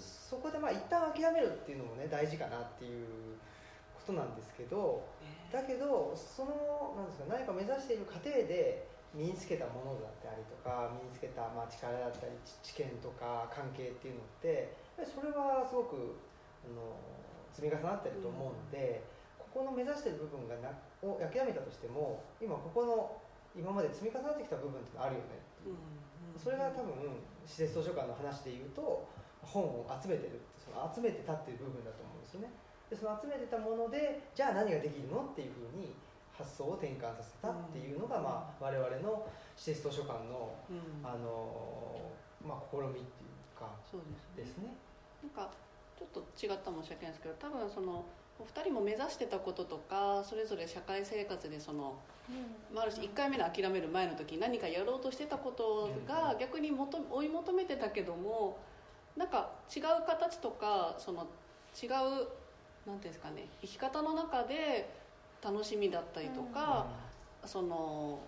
[0.00, 3.06] そこでまあ一旦諦めるっていうのもね大事かなっていう
[3.94, 5.06] ことなんですけど
[5.52, 14.74] だけどそのなんですか何か目指している過程で身につけたものだったりとか身につけたまあ力だったり知知見とか関係っていうのって
[15.06, 16.18] それはすごく
[16.66, 16.98] あの
[17.54, 18.98] 積み重なってると思うので、
[19.38, 20.74] ここの目指してる部分がな
[21.06, 23.14] を諦めたとしても今ここの
[23.54, 25.76] 今まで積み重なってきた部分ってあるよねっていう。
[26.34, 26.90] それが多分
[27.46, 29.06] 施設図書館の話で言うと
[29.46, 32.50] 本を集めてるってその集めてたっていう部分だと思うんですよね。
[32.90, 35.94] でその集めてたものでじゃあ何ができるのっていうふうに
[36.36, 39.26] 発想を転換させたっていうのが、まあ、我々の
[39.56, 41.06] 施設図書館のうん。
[41.06, 42.10] あの、
[42.42, 44.44] まあ、試みっていうかそうですね。
[44.44, 44.74] ですね。
[45.22, 45.50] なんか
[45.96, 48.04] ちょっと違ったかもしれないですけど多分その
[48.38, 51.94] お二人も目指してたこととかそれぞれ社会生活でその、
[52.74, 58.58] まあ、ある種1回目の諦める前の時に何かやろうとしてたことが逆に求め追い求めてたけども
[59.16, 61.26] なんか違う形とかその
[61.80, 64.88] 違うなんていうんですかね生き方の中で
[65.42, 66.86] 楽しみだったりとか、
[67.44, 68.18] その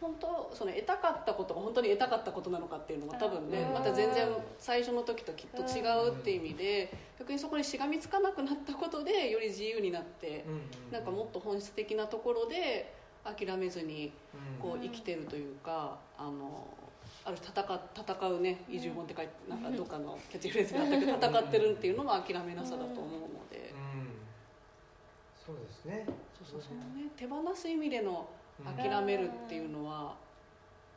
[0.00, 3.72] 本当その得たかったことが本当に得たかったことなのかっていうのが多分ねうん。
[3.72, 10.52] また全然最初の時ときっと違うっていう意味で逆にそこにしがみつかなくなったことでより自由になってうん。
[10.52, 10.60] うん
[10.92, 12.94] なんかもっと本質的なところで
[13.24, 14.12] 諦めずに
[14.60, 14.70] うん。
[14.70, 16.66] こう生きてるというかあの
[17.24, 23.72] ある種戦戦うね移住本って書いてなんかどっかのキャッチフレーズがあったけど戦ってるっていうのが諦めなさだと思うので。
[23.72, 24.12] うん。
[25.44, 26.04] そうですね。
[26.36, 28.28] そうそうそのね手放す意味での
[28.60, 30.14] うん諦めるっていうのは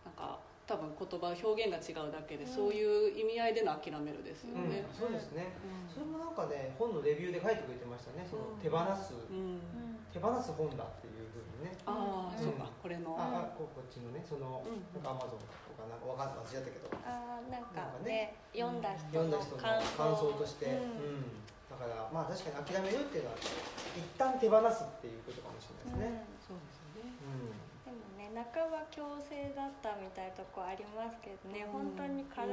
[0.06, 0.38] なんか
[0.68, 4.70] 多分言葉表現が違うだけでそういう意味合いでの諦めるですようん。
[4.70, 4.84] ね。
[4.92, 5.56] そうですね。
[5.64, 5.88] うん。
[5.88, 8.60] それもなんかね本のレビューで書いてくれてましたねそのうん。
[8.60, 9.16] 手放す。
[9.16, 9.64] うん。
[10.12, 11.78] 手放す本だっていうふうにね。
[11.88, 12.44] ああ、うん。
[12.44, 13.16] そうかこれの。
[13.16, 14.84] ああここっちのねそのうん。
[14.92, 16.90] なんかアマゾンとかなんかわかんない忘れちゃったけど。
[17.06, 18.34] あーなんかなんかね。
[18.34, 20.82] ね読んだ人の感感想想として、うん。
[20.82, 21.46] うん。
[21.70, 26.26] だからまあ確かに諦めるっていうのは一旦手放すっていうことかもしれないですね。
[26.42, 27.14] そうですよね。
[27.22, 27.54] うん。
[27.86, 31.94] でもね半ば強制だったみたいなとこありますけどね、うん。
[31.94, 32.50] 本当に体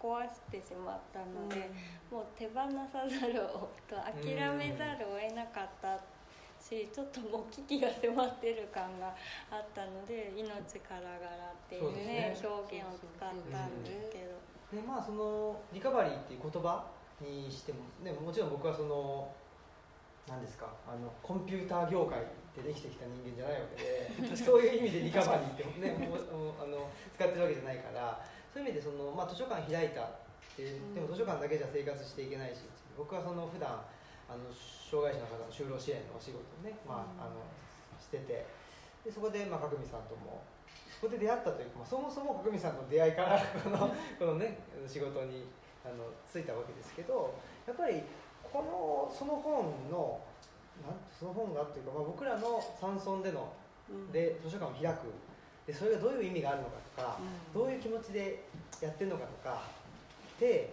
[0.00, 1.68] 壊してしまったので、
[2.08, 6.00] もう手放さざるをと諦めざるを得なかった
[6.66, 9.14] しちょっともう危機が迫ってる感が
[9.50, 14.34] あったので命からがらっていうねそう表現を使ったんですけど。
[14.74, 16.84] でまあそのリカバリーっていう言葉
[17.22, 19.30] にしても、ね、もちろん僕はその
[20.26, 22.18] 何ですかあのコンピューター業界
[22.56, 23.66] でできてきた人間じゃないわ
[24.18, 28.20] けで そういう意味でリカバリーって、ね、もうもうあの使ってるわけじゃないから
[28.52, 30.06] そういう意味でその、まあ、図書館開いたっ
[30.56, 32.66] てでも図書館だけじゃ生活していけないし
[32.98, 33.84] 僕はその普段
[34.28, 37.42] あの障害者の方の就労支援のお仕事をね、まあ、あの
[37.98, 38.46] してて
[39.04, 40.42] でそこで、まあ、角見さんとも
[40.90, 45.46] そこで出会ったというか、まあ、そもそも角見さんの出会いから このこのね仕事に
[45.84, 47.34] あの就いたわけですけど
[47.66, 48.02] やっぱり
[48.42, 50.20] このその本の
[50.82, 53.52] なんその本がっていうか、まあ、僕らの山村での
[53.90, 54.12] うん。
[54.12, 55.12] で図書館を開く。
[55.66, 57.60] でそれがどういう意味があるのかとか、うん。
[57.60, 58.44] どういう気持ちで
[58.80, 59.62] やってるのかとか
[60.38, 60.72] で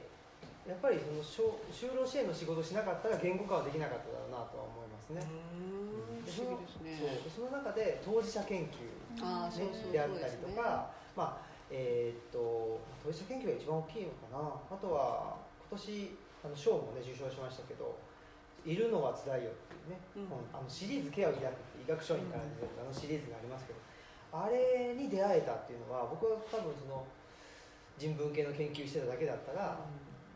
[0.63, 5.19] やっぱりその就就労支援の仕事をしなかったら言語化はできなかっただろうなとは思いますね。
[5.19, 6.23] うん。
[6.23, 6.95] で不思議ですね。
[6.95, 7.09] そう。
[7.19, 8.87] でその中で当事者研究
[9.19, 14.39] ああそうそうそうであったりとか、まあえーっと当事者研究が一番大きいのかな。
[14.71, 15.35] あとは
[15.67, 17.99] 今年あの賞もね受賞しましたけど
[18.63, 20.27] 「いるのはつらいよ」っていうね、うん。
[20.27, 23.79] 本あのシリーズ「ケアを抱く」って医学書院から出てるあのシリーズがありますけど。
[24.33, 27.05] あれに出会えたっていうのは僕は多分その
[27.99, 29.77] 人文系の研究してただけだったら、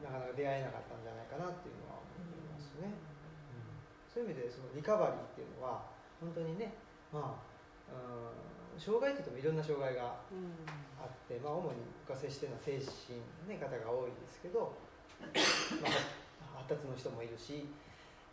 [0.04, 2.94] なかなか出会えなかったんじゃないかなっていうのは思いますね。
[4.06, 5.86] そういう意味でそのリカバリーっていうのは
[6.20, 6.74] 本当にね
[7.14, 10.54] まあうん障害って言ってもいろんな障害がうん。
[10.98, 14.74] あって、まあ、主に僕が接してるのは精神の、ね、方が多いですけど、
[15.82, 17.70] まあ、発達の人もいるし、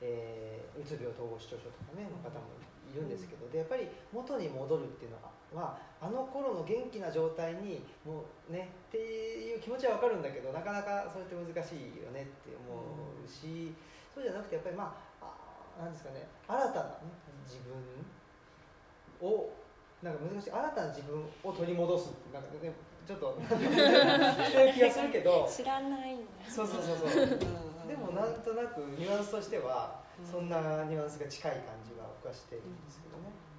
[0.00, 2.56] えーうつ病統合失調症とかねの方も
[2.90, 5.20] いるんですけどでやっぱり元に戻るっていうの
[5.54, 12.76] はあの頃の元気な状態にもうねっていう気持ちは分かるんだけどなかなかそれって難しいよねって思
[13.24, 13.72] うし、
[14.14, 15.32] そうじゃなくてやっぱりまあ
[15.78, 17.14] あなんですかね新たな、ね、
[17.46, 19.50] 自分を
[20.02, 22.72] なんか難しい新たな自分を取り戻すってなんかね
[23.06, 26.16] ちょっとそういう気がするけど知らない
[26.48, 27.26] そうそうそうそう
[27.88, 33.53] でもなんとなくニュアンスとしてはそんなニュアンスが近い感じは僕はしてるんですけどね。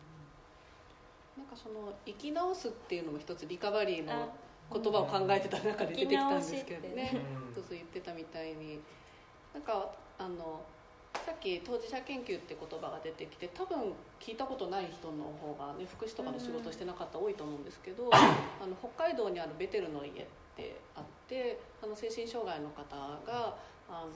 [1.37, 4.33] なんかその生き直すっていうのも一つリカバリーの
[4.71, 7.53] 言葉を考えてた中で出てきたんですけどね、うん。
[7.53, 8.79] そうそう言ってたみたいに。
[9.53, 10.61] なんかあの
[11.25, 20.25] さっき当事者研究って言葉が出てきて多分聞いたことない人の方がね福祉とかの仕事してなかったら多いと思うんですけど、あの北海道にあるベテルの家っ
[20.57, 22.83] てあってあの精神障害の方
[23.25, 23.55] が
[23.87, 24.11] あの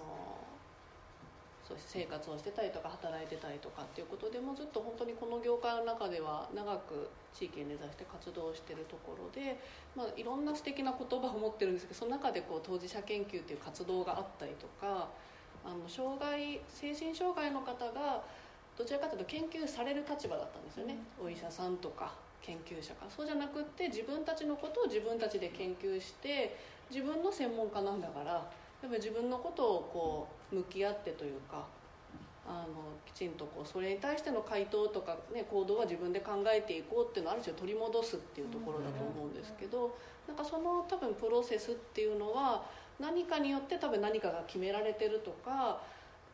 [1.69, 9.59] そう生活をしてたりとか働いてたりとかっていうことでもうずっと本当にこの業界の中では長く地域に根ざして活動してるところで、
[9.95, 15.09] まあ、いろんな素敵な言葉を持ってるんですけどその中でこう当事者研究っていう活動があったりとか
[15.63, 18.23] あの障害精神障害の方が
[18.77, 23.05] どちらかというと研究される立場だったんですよね、お医者さんとか研究者か。
[23.09, 26.55] そうじゃなくって自分たちのことを自分たちで研究して
[26.89, 28.43] 自分の専門家なんだからやっ
[28.81, 31.65] ぱり自分のことをこう向き合ってというか
[32.47, 32.67] あの
[33.05, 39.95] きちんとこうそれに対しての回答とか、ね、行動は自分で考えていこうっていうのをある種取り戻すっていうところだと思うんですけど
[40.27, 42.65] なんかその多分プロセスっていうのは
[42.99, 45.81] 何かによって多分何かが決められてるとか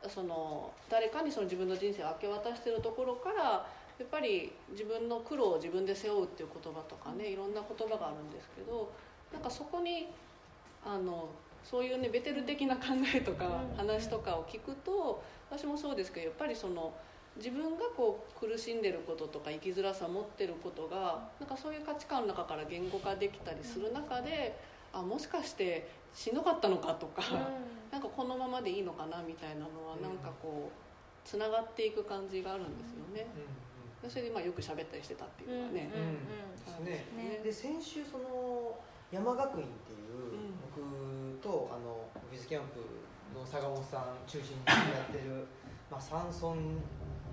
[0.07, 8.91] その誰かにその自分の人生を明け渡してるところからやっぱり自分の苦労を自分で背負うっていう言葉とかねいろんな言葉があるんですけど
[9.33, 10.07] なんかそこに
[10.85, 11.29] あの
[11.69, 16.93] そういうねベテル的な考えとか話とかを聞くと私もそうですけどやっぱりその
[17.37, 24.55] 自分がこう苦しんでることとか生きづらさを持ってることがなんかそういう価値観の中から言語化できたりする中で
[24.93, 27.21] あもしかしてしんどかったのかとか、
[27.91, 33.27] なんかこのままでいいのかなみたいなのはなんかこうつながっていく感じがあるんですよね。
[34.07, 35.91] それでまあよく喋ったりしてたっていうのはね。
[35.93, 38.77] うんで先週その
[39.11, 40.44] 山学院っていう、
[41.45, 42.81] とあのオフィスキャンプ
[43.37, 45.45] の坂本さん中心にやってる、
[45.93, 46.57] まあ、山村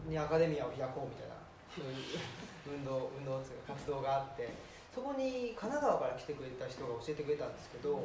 [0.04, 1.40] にアカデミアを開こうみたいな
[1.72, 4.52] そういう運動 運動っていうか活動があって
[4.92, 8.04] そこに神奈川から来てくれた人が教えてくれたんですけど、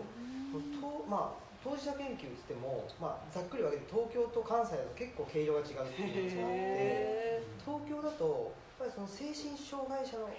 [0.79, 6.63] とまあ、当事者研究って言っても、まあ、ざっくり分けて東京と関西だと結構毛色が違うっていうのがあって。
[6.63, 10.29] へ東京だとやっぱりその精神障害者の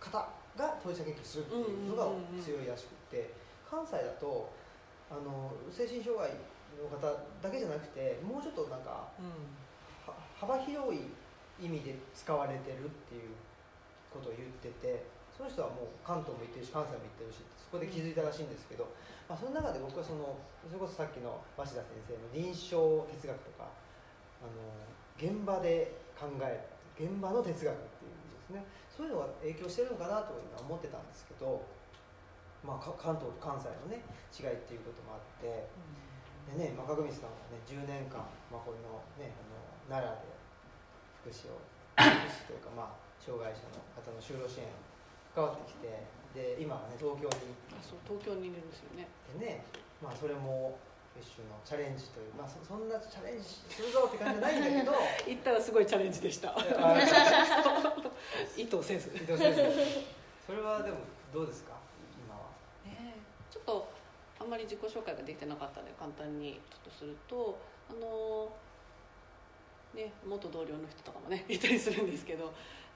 [0.00, 0.10] 方
[0.56, 2.10] が当事者研究するっていうのが
[2.42, 3.30] 強いらしくって
[3.70, 4.48] 関西だと
[5.10, 6.30] あの精神障害
[6.76, 6.98] の方
[7.42, 9.30] だけじゃなくてもうちょっとなんかーうん。
[10.06, 11.10] は幅広い
[11.58, 13.32] 意味で使われてるっていう
[14.12, 15.04] ことを言ってて
[15.36, 18.88] その人はもう関東も行ってるし関西も行ってるしそこで気づいたらしいんですけど、
[19.28, 23.68] まあ、その中で僕はそのそれこそさっきの鷲田先生の臨床哲学とか
[24.40, 24.64] あの
[25.16, 26.60] 現場で考え
[26.96, 28.64] る現場の哲学っていうんですね。
[28.96, 31.60] そういうのが影響してるのかなと今思ってたんですけど、
[32.64, 34.00] まあ、か関東と関西のね
[34.32, 35.66] 違いっていうこともあって。
[36.46, 38.22] でね、まあ、角光さんはね10年間、
[38.54, 38.78] まあ、この
[39.18, 39.58] ねあの
[39.90, 40.30] 奈良で
[41.26, 41.58] 福祉を
[41.98, 44.70] 福祉というか、まあ、障害者の方の就労支援
[45.34, 46.06] 関わってきて
[46.38, 49.10] で今はね東京にあそう東京にいるんですよね。
[49.34, 49.66] 行ってね、
[49.98, 50.78] まあ、それも
[51.18, 54.94] 一種のチャレンジという、まあ、そそんなチャレンジするぞって感じじゃないんだけど
[55.26, 56.54] 行ったらすごいチャレンジでした。
[56.54, 56.62] あ
[58.56, 59.10] 意図せず。
[59.10, 59.66] 伊藤先生
[60.46, 60.98] それはでも
[61.34, 61.74] どうですか？
[63.56, 63.88] ちょっと
[64.38, 68.52] あんまり自己紹介ができてなかったので簡単にちょっとするとあの
[69.94, 72.52] ね元同僚の人とかもね いたりするんですけど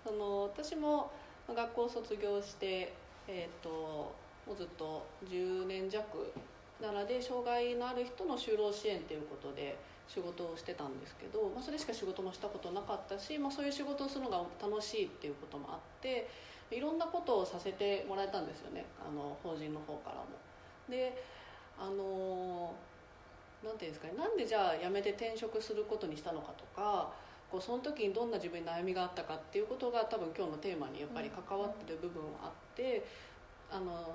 [0.07, 1.11] あの私も
[1.49, 2.93] 学校を卒業して
[3.27, 4.13] えっ、とも
[4.53, 6.33] うずっと10年弱
[6.81, 9.77] 奈良で障害のある人の就労支援ということで
[10.09, 16.29] 仕事をしてたんですけど、まあ、それしか仕事もしたことなかったし、まあ、そういう仕事をするのが楽しいっていうこともあって
[16.71, 20.50] いろんなことをさせてもらえたんですよねあの法人の方からも。
[20.91, 21.23] で
[21.79, 22.75] あの
[23.65, 27.13] なんていうんですかねなんでじゃあ辞めて転職することにしたのかとか
[27.51, 33.05] こうその時にどんな自分に悩みがあったかっていうことが多分今日のテーマにやっぱり関わってる部分はあって、
[33.71, 34.15] あの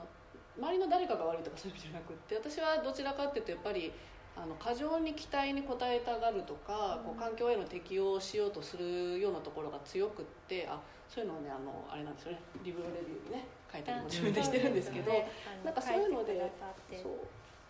[0.57, 3.91] 周りの誰かが悪いとかそういう意味じゃなくって私はどちらかっていうとやっぱり
[4.35, 10.79] あの過剰に期待に応えたがるとか、こう環境への適応をしようとするようなところが強くってあ
[11.09, 12.39] そういうのをねあのあれなんですよね。
[12.63, 15.11] リブロレビューにね書いたりも自分でしてるんですけど。
[15.63, 16.51] なんかそういうので
[16.91, 17.11] そう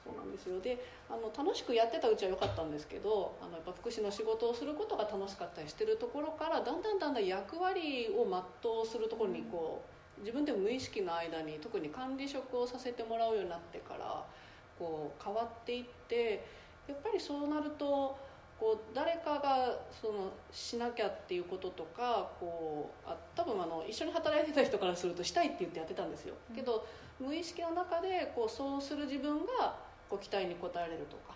[0.05, 0.59] そうなんですよ。
[0.61, 0.77] で
[1.09, 9.81] あの楽しくやってたうちは良かったんですけどあのやっぱ福祉の仕事をすることが楽しかったりしてるところからだんだんだんだん役割を全うするところにこ
[10.17, 14.23] う自分でも無意識の間に特に管理職をさせてもらうようになってから
[14.77, 16.45] こう変わっていって
[16.87, 18.17] やっぱりそうなると
[18.59, 26.85] こう誰かがそのしなきゃっていうこととかこうあ多分あの一緒に働いてた人からするとしたいって言ってやってたんですよ、けど
[27.19, 29.75] 無意識の中でこうそうする自分が
[30.09, 31.35] こう期待に応えられるとか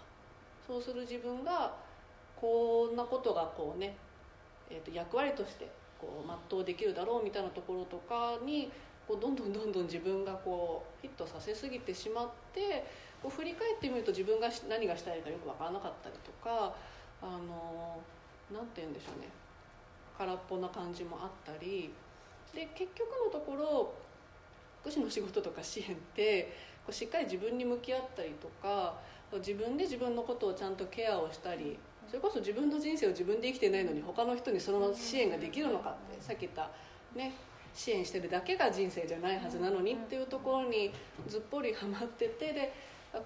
[0.66, 1.74] そうする自分が
[2.40, 3.98] こんなことがこうね、
[4.70, 5.68] えー、と役割として
[6.00, 8.72] こう全うできるだろうみたいなところとかに
[9.08, 12.86] こうどんどんどんどん自分がこうヒットさせすぎてしまって
[13.22, 16.74] こう振り返ってみると自分が何がしたいかよく分からなかったりとか
[17.22, 18.00] あの
[18.52, 19.28] なて言うんでしょうね。
[20.18, 21.94] 空っぽな感じもあったり。
[22.54, 23.94] で結局のところ
[24.82, 26.54] 福祉の仕事とか支援って
[26.86, 28.96] こうしっかり自分に向き合ったりとか
[29.38, 36.72] 自分で自分のことをちゃんとケアをしたりそれこそ自分の人生を自分で生きてないのに他の人にその支援ができるのかってさっき言った
[37.16, 37.34] ね
[37.76, 40.92] 支援してるだけが人生じゃないはずなのにっていうところに
[41.28, 42.74] ずっぽりはまっててで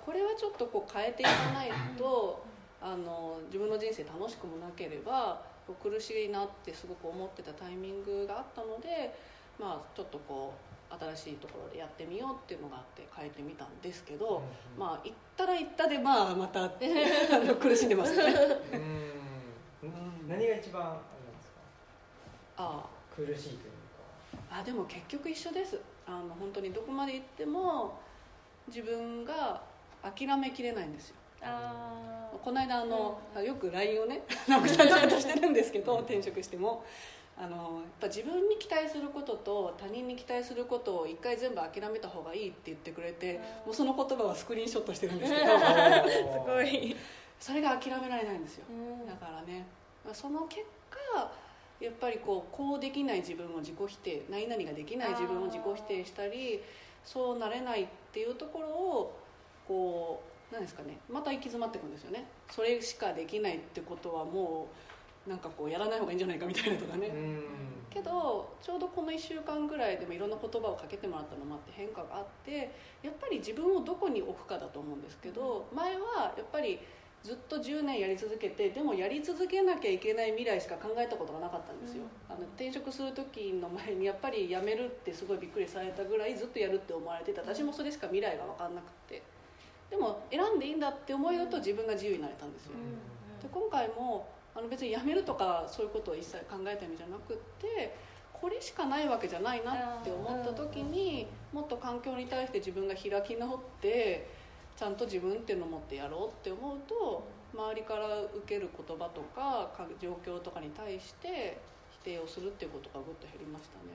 [0.05, 2.43] これはちょっとこう変えていかないと
[2.81, 5.41] あの自分の人生楽しくもなければ
[5.81, 9.13] 苦しいなってすごく思ってたタイミングがあったので
[9.59, 10.53] まあちょっとこ
[10.91, 14.41] う新しいところでやってみようっていうのがあって変えてみたんですけど、うんうん、
[14.77, 16.69] まあ行ったら行ったでまあまた
[17.59, 18.23] 苦しんでますね。
[18.73, 20.27] うん。
[20.29, 21.59] 何が一番あれなんですか？
[22.57, 23.15] ああ。
[23.15, 23.71] 苦しいという
[24.49, 24.59] か。
[24.59, 25.79] あでも結局一緒です。
[26.05, 27.97] あの本当にどこまで行っても
[28.67, 29.61] 自分が
[30.03, 31.15] 諦めきれないんですよ。
[31.41, 36.83] あこの間あの、うん、よく LINE をね直木さんとしてるんですけど転職しても。
[37.35, 37.63] あのやっ
[37.99, 45.45] ぱ自分に期待することと他人に期待することを一回全部諦めた方がいいって言ってくれてもうその言葉はスクリーンショットしてるんですけど。
[45.49, 46.95] すごい。
[47.39, 48.65] それが諦められないんですよ、
[49.05, 49.65] だからね。
[50.13, 51.31] その結果
[51.81, 56.61] やっぱりこうこうできない自分を自己否定何々ができない自分を自己否定したり
[57.03, 59.19] そうなれないっていうところを
[59.67, 62.25] こう何ですかねまた行き詰まっていくんですよね。
[62.49, 64.67] それしかできないってことはも
[65.27, 67.09] うなんかこうやらない方がいいんじゃないかみたいなとかね。
[67.89, 72.71] けどちょうどこの1週間ぐらいでもいろんな言葉をかけてもらったのもあって変化があって
[73.03, 76.79] やっぱり自分をどこに置くかだと思うんですけど前はやっぱり
[77.23, 89.23] ずっと10年やり続けてでもやり続けなきゃいけない未来しか考えたことがなかったんですよ、あの転職する時の前にやっぱり辞めるってすごいびっくりされたぐらいずっとやるって思われてた私もそれしか未来が分かんなくて
[89.93, 92.71] でも選んでいいんだって思えると自分が自由になれたんですよ、
[93.43, 97.95] で今回もあの別に辞めるとかそういうことを一切考えた意味じゃなくって
[98.33, 104.27] これしかないわけじゃないなって思った時にもっと環境に対して自分が開き直って
[104.75, 109.69] ちゃんと自分っていうのを持ってやろうって思うと周りから受ける言葉とか
[110.01, 111.59] 状況とかに対して
[112.01, 113.93] 否定をするっていうことがぐっと減りましたね。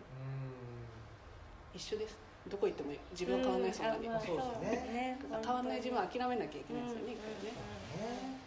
[1.75, 5.19] 一緒ですどこ行っても自分は変わんないそんなに、そうですね。
[5.45, 8.39] 変わんない自分は諦めなきゃいけないですよね、一回ね。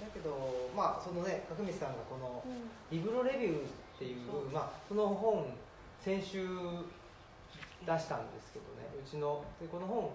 [0.00, 2.42] だけどまあそのね角道さんがこの
[2.90, 4.48] 「リブロレビュー」っていう、う。
[4.48, 5.46] ん、まあ、その本
[6.00, 6.46] 先週
[7.86, 9.44] 出したんですけどねうちの。
[9.60, 10.10] でこの本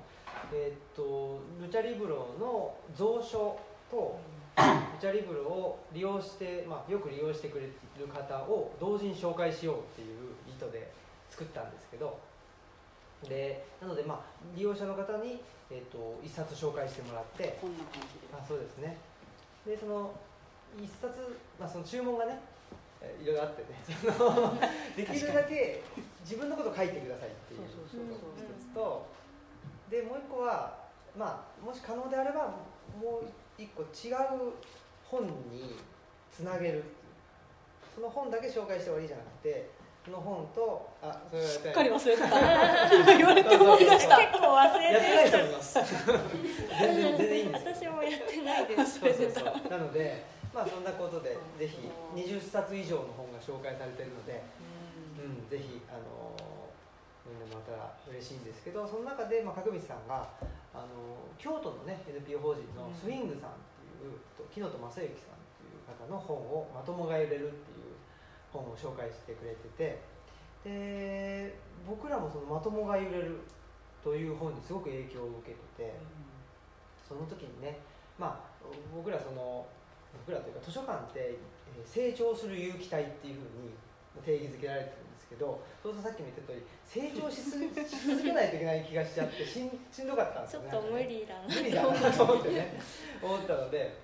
[0.53, 3.57] えー、っとルチャリブロの蔵書
[3.89, 4.19] と
[4.57, 10.91] ルチャリブロを利用して、まあ、よく利用してくれる方を同時に紹介しようっていう意図で
[11.29, 12.19] 作ったんですけど
[13.27, 14.19] でなのでまあ
[14.55, 18.33] 利用者の方に、えー、っと一冊紹介してもらってこんな感じで。
[18.33, 18.97] あそうですね。
[19.65, 20.11] でその
[20.77, 22.39] 一冊、まあ、その注文がね
[23.21, 23.79] いろいろあってね
[24.95, 25.81] できるだけ
[26.21, 29.07] 自分のこと書いてくださいっていう一つと
[29.89, 30.77] でもう一個は、
[31.17, 32.47] まあ、もし可能であれば
[33.01, 33.25] もう
[33.57, 34.53] 一個違う
[35.05, 35.79] 本に
[36.31, 36.83] つなげる
[37.95, 43.17] その本だけ紹介して終わりじゃなくてその本とあそれしっかり忘れてた。
[43.17, 44.17] 言われて思い出した。
[44.17, 45.79] 結構忘れてやってない人います。
[46.79, 47.65] 全然全然いいんです。
[47.67, 48.99] 私もやってないです。
[48.99, 49.69] そうそうそう。
[49.69, 54.41] なのでまあそんなことでぜひ20冊以上の本が紹介されてるので、
[55.21, 56.33] うん、ぜひあの
[57.23, 60.25] 読んでもらったら嬉しいんですけどその中で、まあ、角道さんが
[60.73, 67.88] あの京都のね NPO 法人のスウィングさんっていう、うん、木本正幸さんっていう方の本を「まともが揺れる」っていう
[68.51, 70.01] 本を紹介してくれてて
[70.63, 71.55] で
[71.87, 73.39] 僕らもその「まともが揺れる」
[74.03, 75.93] という本にすごく影響を受けてて、
[77.07, 77.79] その時にね
[78.17, 79.65] まあ僕らその
[80.25, 81.37] 僕らというか図書館って
[81.85, 83.71] 成長する有機体っていうふうに
[84.23, 87.43] 定義づけられてるんですけどそうするとさっきも言った通り成長 し
[88.07, 90.71] 続けないといけない気がしちゃってしんしんどかったんですよね。
[90.71, 91.41] ちょっと無理だな。
[91.47, 92.81] 無理だなと思ってね
[93.21, 93.97] 思ったので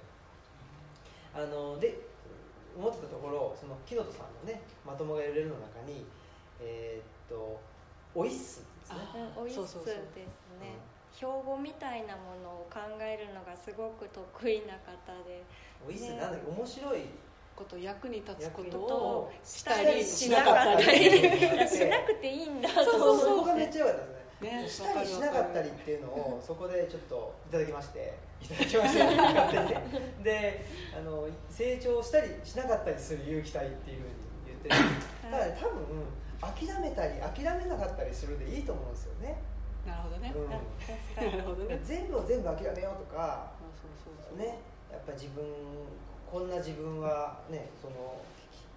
[1.34, 2.00] あので
[2.78, 6.06] 思ってたところその木本さんのね「まともが揺れる」の中に
[6.60, 7.60] えー、っと
[8.14, 9.00] オイッスですね。
[9.36, 9.98] オイッスです
[10.60, 10.78] ね。
[11.14, 15.44] 標語みたいなものを考えるのがすごく得意な方で。
[15.88, 16.52] オイッスなんだっけ？
[16.52, 17.02] 面白い。
[17.56, 21.10] こと役に立つことをしたりしなかったり。
[21.70, 23.20] しなくていいんだそうそうそう。
[23.20, 28.14] そこがめっちゃ良かったですねね、したりしなかったりっていうのを そこでちょっといただきまして。
[28.42, 30.66] いただきまして勝手にねで
[30.96, 34.14] あの成長したりしなかったりする有機体っていうふうに
[34.46, 34.70] 言っって。
[34.70, 34.76] る
[35.32, 39.38] だから多分諦めたり諦めなかったりするでいいと思うんですよね、
[39.88, 40.50] なるほどね、うん。
[40.50, 41.80] なるほどね。
[41.84, 43.52] 全部を全部諦めようとか
[44.38, 44.60] ね
[44.92, 45.44] やっぱ自分
[46.30, 48.20] こんな自分はねその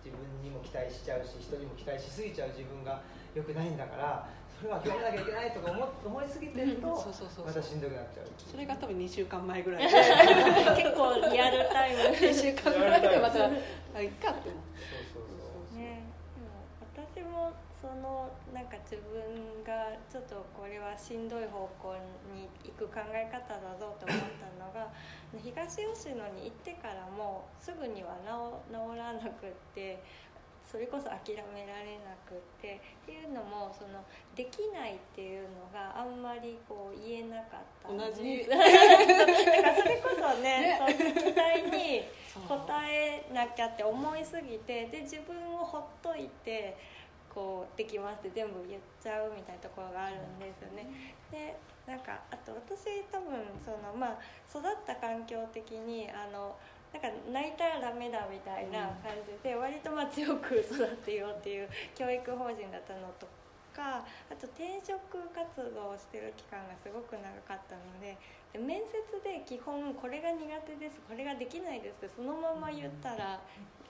[0.04, 3.02] 自分にも期待しちゃうし人にも期待しすぎちゃう自分が
[3.34, 4.28] 良くないんだから
[4.58, 9.86] それは諦めなきゃいけないとか思思いすぎてるとそうそうそうまたしんどくなっちゃうそれが多分2週間前ぐらい。
[9.86, 9.94] で
[10.82, 12.02] 結構リアルタイム。
[12.10, 14.82] 2週間ぐらいでまたあいっかって思って
[15.14, 15.38] そうそう
[15.70, 15.78] そう。
[15.78, 16.02] ね、
[17.14, 21.94] でも私もそのなんか自分がちょっとこれはしんどい方向
[22.34, 24.90] に行く考え方だぞと思ったのが
[25.38, 30.02] 東吉野に行ってからもすぐには治治らなくって
[30.70, 34.04] それこそ諦められなくってっていうのもその
[34.36, 38.44] できないっていうのがあんまりこう言えなかった同じ。
[38.48, 40.78] だからそれこそねね。
[40.78, 42.04] そう期待に
[42.34, 42.58] そう。
[42.60, 46.76] 答えなきゃって思いすぎてで自分をほっといて
[47.32, 51.14] こうできますって全部言っちゃうみたいなところがあるんですよね。
[51.30, 51.56] で
[51.86, 54.18] なんかあと私多分そのまあ
[54.50, 56.56] 育った環境的にあの
[56.92, 63.28] なんか泣いたらダメだみたいな感じで割とまあ強く育ってようっていう教育法人だったのと
[63.78, 64.98] かあと転職
[65.30, 68.18] 活動をしてる期間がすごく長かったので
[68.50, 73.38] で面接で基本これが苦手ですこれができないですってそのまま言ったら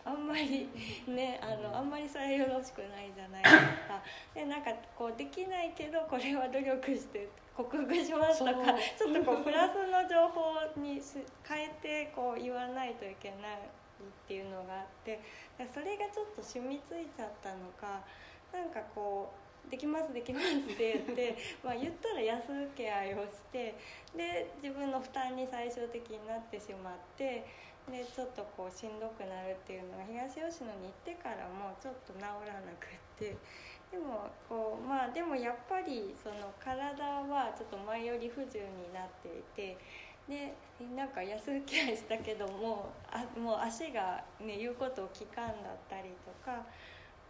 [0.04, 0.68] あんまり
[1.08, 3.56] ねあのあんまりそれよろしくないじゃないです
[3.88, 4.00] か。
[4.32, 8.52] でなんかこうできないけどこれは努力して克服しますとか。
[8.96, 15.20] ちょっとこうプラスの情報にし変えてこう言わないといけないっていうのがあって
[15.58, 18.00] でそれがちょっと染みついちゃったのか
[18.52, 23.74] なんかこう「できますできます」って言って まあ言ったら安請け合いをして
[24.16, 27.44] で自分の負担に最終的になってしまって
[27.90, 32.28] でちょっとこうしんどくなるっていうのが東吉野に行ってからもちょっと治ら
[32.60, 33.36] なくって
[33.90, 39.78] でもこうまあでもやっぱりその体はちょっと前より不自由になっていて
[40.28, 40.54] で
[40.94, 46.62] なんか安請け合いしたけどもあもう足が、ね、言うことを聞かんだったりとか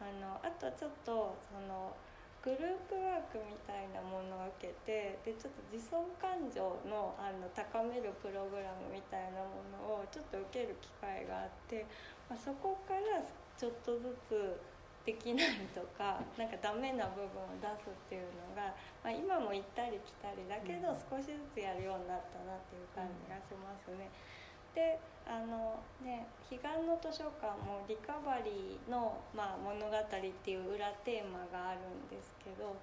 [0.01, 1.95] あのあとちょっとその
[2.43, 11.85] グループワークみたいなものを受けてでちょっと自尊感情のあの高めるプログラムみたいなものをちょっと受ける機会があって、
[12.31, 13.19] まあ、そこから
[13.59, 14.55] ちょっとずつ
[15.03, 18.71] できないとか なんかダメな部分を出すっていうのが、
[19.03, 24.11] まあ、今も行ったり来たりだけど少しずつやるようになったなっていう感じがしますね。
[24.75, 32.75] であのね彼岸の図書館もリカバリーの、まあ、物語っていう裏テーマがあるんですけど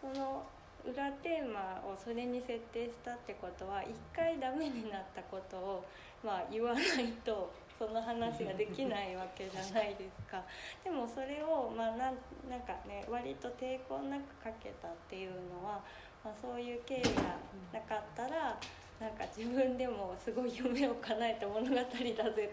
[0.00, 0.42] その
[0.84, 5.84] 裏テーマをそれに設定したってことは一回ダメになったことを、
[6.24, 10.42] まあ、言わないとその話ができないわけじゃないですか。
[10.84, 15.80] でもそれを、まあ、なんなんかね割と抵抗なく書けたっていうのは、
[16.22, 17.36] まあ、そういう経緯が
[17.72, 18.58] なかったら
[19.00, 21.96] なんか自分でもすごい夢を叶えた物語だぜ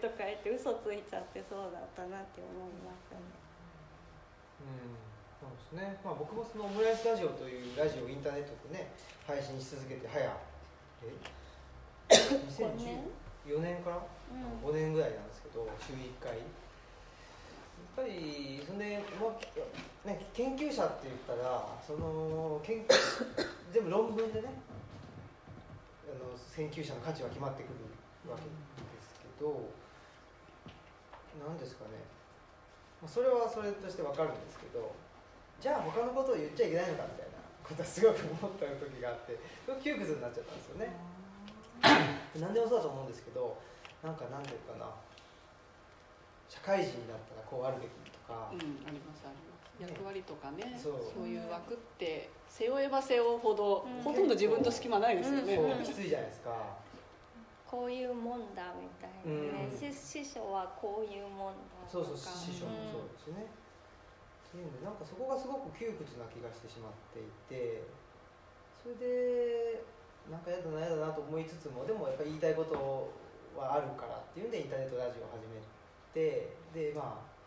[0.00, 3.36] とか言って嘘ついちゃってそうだったなって思いましたね。
[4.64, 4.96] うん
[5.38, 8.88] そうですね、まあ、僕もそのオムライスラジオというラジオをインターネットでね
[9.28, 10.24] 配信し続けて早
[11.04, 11.12] え
[12.08, 14.72] 2014年からうん。
[14.72, 16.32] 5年ぐらいなんですけど週1回。
[16.32, 16.48] やっ
[17.96, 22.86] ぱりそんで、まあね、研究者って言ったらその研
[23.72, 24.48] 全部論文でね
[26.38, 27.82] あの研究者の価値は決まってくる
[28.30, 28.54] わけで
[29.02, 29.66] すけど
[31.42, 31.98] 何ですかね。
[33.02, 34.94] まあそれはそれとして分かるんですけど
[35.60, 40.94] じゃあ他のことを言っちゃいけないのかみたいなことはすごく思った時があってそれ窮屈になっちゃったんですよね。
[42.38, 43.58] 何でもそうだと思うんですけど
[44.02, 44.86] なんかなんていうかな。
[46.48, 49.47] 社会人になったらこうあるべきとか、うん、ありますあります
[49.80, 50.92] 役割とかねそう。
[51.14, 54.02] そういう枠って背負えば背負うほど、うん。
[54.02, 55.68] ほとんど自分と隙間ないですよね、う。
[55.68, 56.50] んそうきついじゃないですか、
[57.66, 59.78] こういうもんだみたいなね、うん。
[59.78, 62.00] し師匠はこういうもんだとか。
[62.00, 63.46] そうそう師匠もそうですね、
[64.48, 67.84] っていうのでなんかそこがすごく窮屈な気がしてしまっていて
[68.80, 69.84] それで
[70.32, 73.12] なんか嫌だな嫌だなと思いつつもでもやっぱり言いたいこと
[73.52, 75.60] はあるからっていうんでインターネットラジオを始め
[76.16, 77.37] てでまあ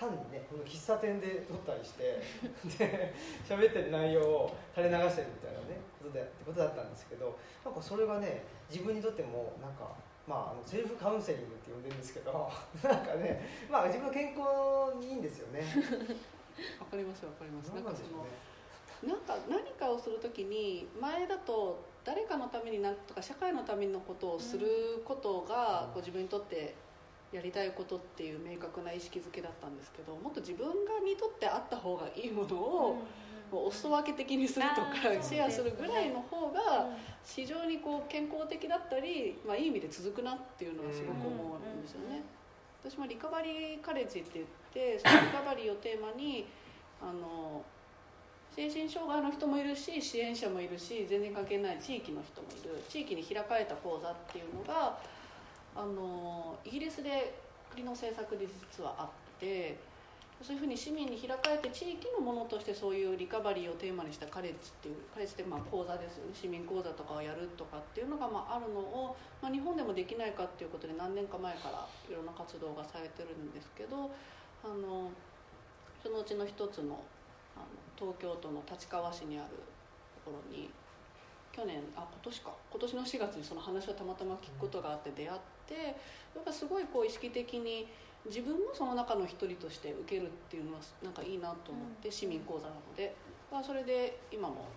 [0.00, 2.16] 単にねこの喫茶店で撮ったりして
[2.80, 3.12] で
[3.44, 9.92] 喋ってる内容を垂れ流してるみたいなねことでってことだったんですけどなんかそれがね自分にとってもなんか
[10.26, 12.32] まああのセルフカウンセリングって呼んでるんですけど
[12.82, 15.60] なんかねまあ自分の健康にいいんですよね。
[16.80, 17.68] わかりますわかります。
[17.68, 18.26] ななんんかその
[19.02, 25.92] なんか何かをするときに前だと誰かのためになんとか社会のためのことをすることが、うん。
[25.92, 26.74] こう自分にとって
[27.32, 30.74] やりたいことっていう明確な意識づけだったんですけどもっと自分が
[31.04, 33.02] にとってあった方がいいものを、
[33.50, 36.88] もうお裾分け的にするとかシェアするぐらいの方が
[37.24, 42.22] 非常にこう健康的だったり、まあ、いい意味で続くなっていうのはすごく思うんですよね。
[42.82, 46.46] 私もリカバリーカレッジって言ってそのリカバリーをテーマに
[47.02, 47.62] あの
[48.56, 52.82] 精神障害の人もいるし支援者もいるし全然関係ない地域の人もいる。
[52.88, 54.98] 地域に開かれた講座っていうのが
[55.74, 57.34] あのイギリスで
[57.70, 59.08] 国の政策で実はあっ
[59.38, 59.78] て
[60.42, 66.16] そういうふうに市民に開かれて地域のものとしてそういうリカバリーをテーマにしたカレッジっていうカレッジってまあ講座です。
[66.16, 74.10] よね市民講座とかをやるとかっていうのがまああるのを、まあ、日本でもできないかっていうことで何年か前からいろんな活動がされてるんですけど
[74.64, 75.10] あの
[76.02, 77.04] そのうちの一つの
[77.54, 79.60] あの東京都の立川市にある
[80.24, 80.70] ところに
[81.52, 82.50] 去年あ今年か。
[82.70, 87.88] 今年の4月にその話をたまたま聞くことがあって出会ってやっぱすごいこう意識的に
[88.26, 93.14] 自分もその中の一人として受けるっていうのはなんかいいなと思って、市民講座なので、
[93.50, 94.68] まあ、それで今も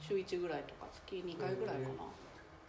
[0.00, 2.04] 週1ぐらいとか月2回ぐらいかな。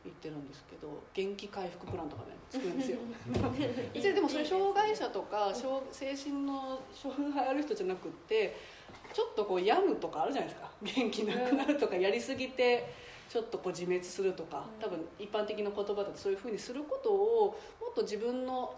[0.06, 3.00] 行ってるんですけど元気回復プランとかね作るんですよ。
[4.14, 8.56] でもそれ障害者とか障精神の障害ある人じゃなくって
[9.14, 10.72] ちょっとこう病むとかあるじゃないですか。
[10.82, 12.94] 元気なくなるとかやりすぎて
[13.30, 18.74] ちょっとこう自滅するとか多分一般的な言葉だとそういうふうにすることをもっと自分の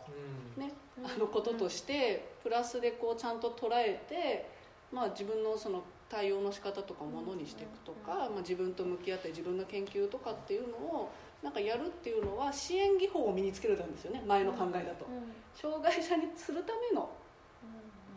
[0.58, 0.74] ね
[1.04, 4.50] あのこととしてプラスでこうちゃんと捉えて、
[4.92, 11.10] まあ、自分のその対応の仕方とかものにしていくとか、まあ、自分と向き合って自分の研究とかっていうのを
[11.42, 15.08] なんかやるっていうのは支援技法を身につけるんですよね前の考えだと。
[15.56, 17.10] 障害者にするための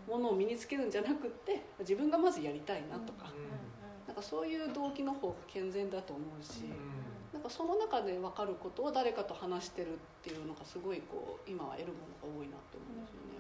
[0.09, 3.33] ものを身につけるんじゃなくって自分がまずやりたいなとか、
[4.15, 6.71] なんかそういう動機の方が健全だと思うし、
[7.33, 13.34] なんかその中で分かることを誰かと話してるっていうのがすごいこう今は得るものが多いなって思うんですよね。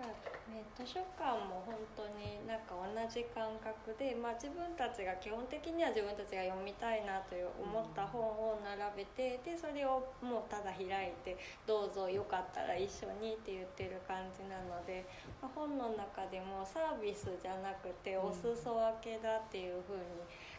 [0.00, 11.38] かね、図書館も本当になんか同じ感覚で、まあ、自分たちが基本的には自分たちが読みたいなという思った本を並べてでそれをもうただ開いて
[11.68, 15.06] 「どうぞよかったら一緒に」って言ってる感じなので、
[15.40, 20.02] まあ、本の中でもサービスじゃなくてお裾分けだっていうふうに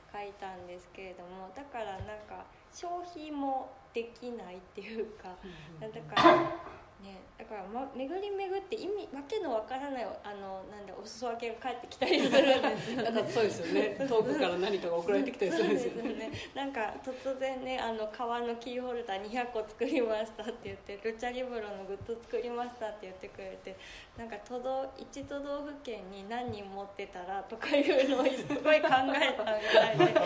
[0.07, 5.35] 書いたんですけれどもだからなんか消費もできないっていうか
[5.79, 6.80] だから。
[7.01, 12.77] ね、だから、ま、巡り巡って意味わけのわからないあのなんだお裾分けが返ってきたりするんで。
[12.77, 13.97] すよ、ね、なんかそうですよね。
[14.07, 16.13] 遠くから何かが送られてきたりするんですよね。
[16.13, 16.31] ね。
[16.53, 23.75] なんか突然ねあの革のキーホルダー200個作りましたって言ってルチャリブロのグッズ作りましたって言ってくれて
[24.17, 30.21] なんか都道1都道府県に何人持ってたらとかいうのをすごい考えたぐらいで。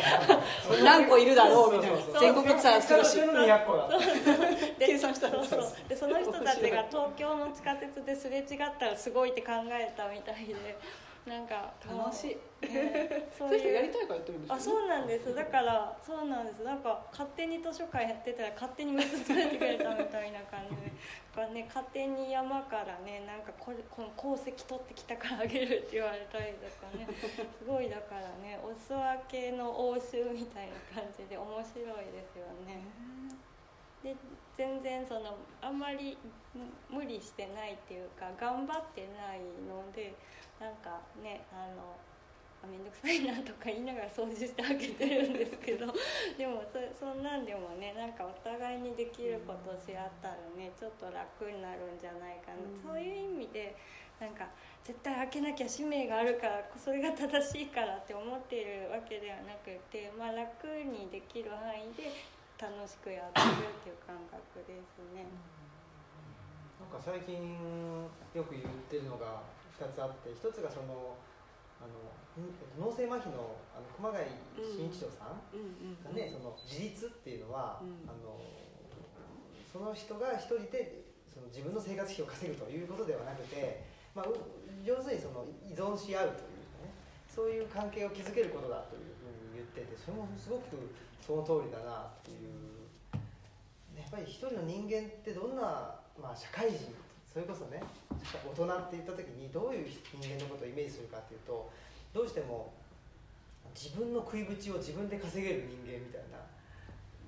[0.83, 2.19] 何個いるだろうみたいな。
[2.19, 3.19] 全国ツアーするし。
[3.19, 3.87] 200個だ
[4.77, 5.89] で計算したらそうそう。
[5.89, 8.47] で その人たちが東京の地下鉄ですれ違っ
[8.79, 10.77] たらすごいって考えたみたいで
[11.25, 12.37] なんか楽しい。
[12.69, 15.33] ね そそういう人やりたいからやってるんですよ、あそうなんです。
[15.33, 16.63] だからそうなんです。
[16.63, 20.81] なんか勝手に図書館やってたら勝手にグッズ作ってくれたみたいな感じで。
[20.85, 27.07] だからね勝手に山からねなんかこれこの鉱石取ってきたからあげるって言われたりとかね。
[27.57, 32.85] すごいだからねお裾分けの応酬みたいな感じで面白いですよね。
[34.03, 34.15] で
[34.55, 36.15] 全然そのあんまり
[36.89, 40.15] 無理してないっていうか頑張ってないので
[40.59, 41.95] なんかねあの
[42.65, 45.85] 面倒くさいなとか言いながら掃除してあげてるんですけど
[46.37, 52.81] でもそそんなんでもねなんかお互いにできることをし合ったらねちょっと楽になるんじゃないかな、うん。
[52.81, 53.75] そういう意味で
[54.19, 54.47] なんか
[54.83, 62.09] 絶対開けなきゃ使命があるからそれが正しいからって思っているわけではなくて、まあ、楽にできる範囲で
[62.57, 65.23] 楽しくやってるっていう感覚ですね。
[65.23, 65.54] なん
[66.95, 67.35] か最近
[68.31, 69.43] よく言ってるのが
[69.75, 71.19] 2つあって一つがその
[71.83, 74.23] あのん脳性麻痺のあの熊谷
[74.55, 75.43] 慎一郎さん
[76.03, 78.07] がね、その自立っていうのは、うん。
[78.07, 78.39] あの
[79.75, 83.83] その人が一人でその自分の生活費を稼ぐということではなくて、
[84.15, 84.31] まあ、う
[84.87, 86.95] 上手にその依存し合うというかね
[87.27, 92.75] そういう関係を築けることだというふうに言っててそれもすごくその通りだなっていう。
[93.95, 96.95] やっぱり一人の人間ってどんな、まあ、社会人
[97.31, 97.83] それこそね
[98.47, 101.69] 大人って言った時にどういう人間のことをイメージするかっていうと
[102.13, 102.71] どうしても
[103.75, 106.39] 自分の食いぶちを自分で稼げる人間みたいな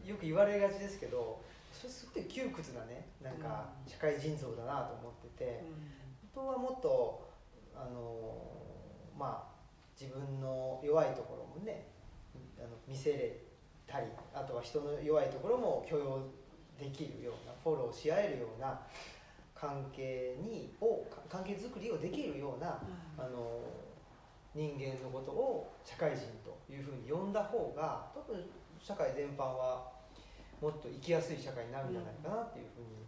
[0.08, 5.64] よく言われがちですけどそれすごい窮屈なねなんか社会人像だなと思ってて
[6.34, 7.28] 本当はもっと
[7.76, 8.40] あの
[9.20, 9.58] まあ
[10.00, 11.88] 自分の弱いところもね
[12.58, 13.36] あの見せれ
[13.86, 16.22] たりあとは人の弱いところも許容
[16.80, 18.80] できるようなフォローし合えるような
[19.56, 22.80] 関係にをか関係づくりをできるような
[23.18, 23.62] あの
[24.54, 28.44] 人間のことを社会人というふうに呼んだ方が多分
[28.82, 29.90] 社会全般は
[30.62, 33.06] もっと生きやすい社会になるんじゃないかなっていうふうに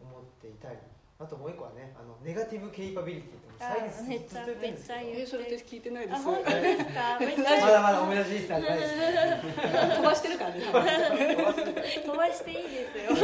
[0.00, 0.78] 思っていたり
[1.18, 5.00] あともう一個はねあのネガティブケイパビリティってあ最近ずっと言ってるんですけど。
[5.00, 7.16] めっちゃ言えーそれ私聞いてないですあ本当ですか？
[7.20, 8.96] めっちまゃだまだ思い出しリスナーじゃないです。
[8.96, 10.60] ね飛ばしてるからね。
[10.60, 13.16] 飛ばしていいですよ。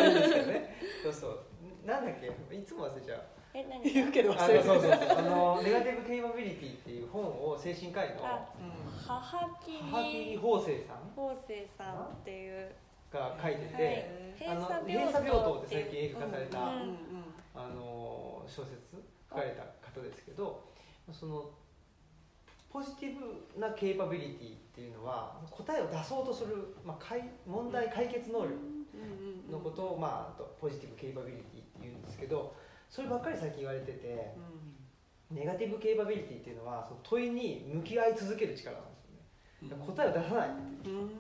[1.04, 1.40] そうそう。
[1.84, 2.56] なんだっけ？
[2.56, 3.20] いつも忘れちゃう。
[3.52, 3.84] え何？
[3.92, 5.18] 言うけどあ忘れそうそうそう。
[5.18, 8.48] あのネガティブケイパビリティっていう本を精神科医のあ
[9.06, 12.72] 母木法生さん法生さんっていう。
[13.12, 14.08] が書いてて、
[14.40, 14.56] はい。
[14.56, 16.96] あの閉閉鎖鎖病棟病棟って最近映画化された、うんうん
[17.54, 20.72] あの小説書かれた方ですけど
[21.12, 21.50] その
[22.72, 28.54] ポジティブなケイパビリティっていうのは答えを出そうとする、まあ、かい問題解決能力
[29.50, 32.54] のことを、まあ、あとポジティブケイパビリティって言うんですけど
[32.88, 34.34] そればっかり最近言われてて
[35.30, 39.00] ネガティブケイパビリティっていうのはその問いに向き合い続ける力なんで
[39.68, 39.84] すよね。
[39.86, 40.88] 答えを出さないう。
[40.88, 41.10] ん。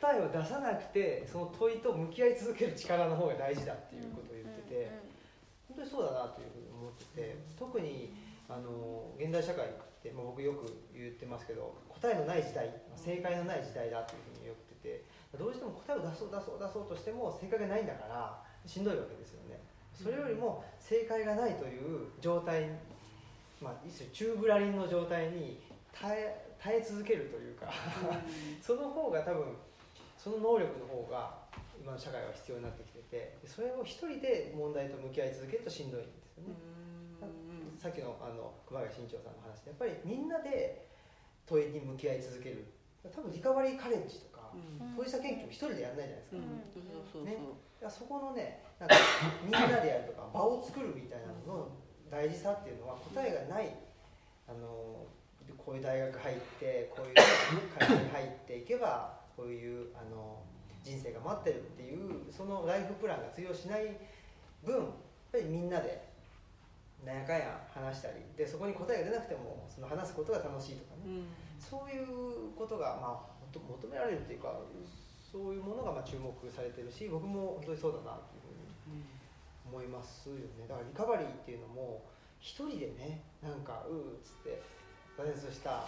[0.00, 4.35] 答えを出さなくてその問いと向き合い続ける力の方が大事だっていうことを
[5.76, 8.14] 当にそうだなというふうに思ってて特に
[8.48, 9.68] あの現代社会っ
[10.02, 15.04] て、まあ、僕よく言ってますけど答えのない時代正解のない時代だというふうに言ってて
[15.36, 19.62] どうしても答えを出そう出そう出そうとしても正解がないんだからしんどいわけですよね。
[19.94, 22.70] それよりも正解がないという状態
[23.60, 25.60] まあ一種チューブラリンの状態に
[25.92, 27.72] 耐え耐え続けるというか
[28.60, 29.56] その方が多分
[30.18, 31.45] その能力の方が
[31.80, 36.54] 今の社会は必要になってきててでそれを一人で問題と向き合い続けるとしんどいんですよね、
[37.78, 40.88] さっきのあの熊谷新潮さんの話でやっぱりみんなで
[41.46, 42.66] 問いに向き合い続ける。
[43.14, 44.50] 多分リカバリーカレッジとか
[44.96, 46.74] 当事者研究を一人でやらないじゃないで
[47.06, 47.38] すか,、ね。
[47.88, 48.96] そこのねなんか
[49.44, 51.68] みんなでやるとか 場を作るみたいなのの
[52.10, 53.76] 大事さっていうのは答えがない
[54.48, 55.06] あの
[55.56, 57.14] こういう大学入ってこういう
[57.78, 60.42] 会社に入っていけばこういうあの
[60.86, 63.98] 人生が待ってるっていうそのライフプランが通用しない
[64.62, 64.84] 分やっ
[65.32, 66.06] ぱりみんなで
[67.02, 71.26] なんやかんや話したりでそこに答えが出なくてもその話すことが楽しいとかね、
[71.58, 74.54] そういうことが、まあ、求求められるっていうか
[75.18, 79.02] そういうものがまあ注目されてるし僕も本当にそうだなっていうふうに
[79.66, 80.70] 思いますよね。
[80.70, 82.06] だからリカバリーっていうのも
[82.38, 84.62] 一人でねなんかうーっつって
[85.18, 85.84] 挫折した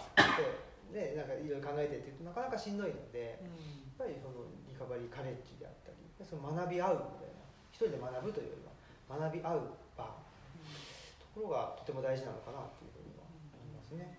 [0.93, 3.49] で、ね、なんかいろいろ考えてって言うとなかなかしんどいのでやっ
[3.97, 7.43] ぱりそのリカバリーカレッジであったりその学び合うみたいな
[7.75, 10.05] 一人で学ぶというよりは学び合う場
[11.19, 14.19] ところがとても大事なのかなっていうふうには思いますね。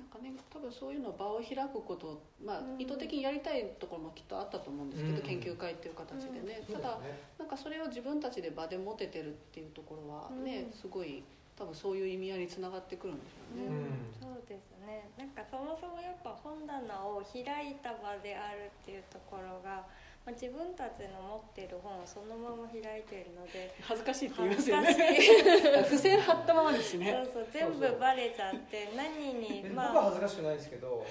[0.00, 2.80] なんかね多分そういうの場を開くこと、まあうん。
[2.80, 5.22] 意図的にやりたいところもきっとあったと思うんですけど、うん。
[5.22, 10.72] 研究会っていう形でね、そうただねなんかそれを自分たちで場で持ててるっていうところはね、うん。
[10.72, 11.22] すごい
[11.60, 13.66] 多分そういう意味合いにつながってくるんでしょうね。
[13.68, 13.84] うん
[14.16, 19.84] そうですねなんかそもそもやっぱ本棚を開いた場であるっていうところが、
[20.24, 25.84] まあ、自分たちの持ってる本をそのまま開いているので恥ずかしいって言い恥ますよずかしね。
[25.84, 27.28] い付箋貼ったままですしそうね。
[27.28, 31.04] そう全部バレちゃって何にえまあ僕は恥ずかしくないですけど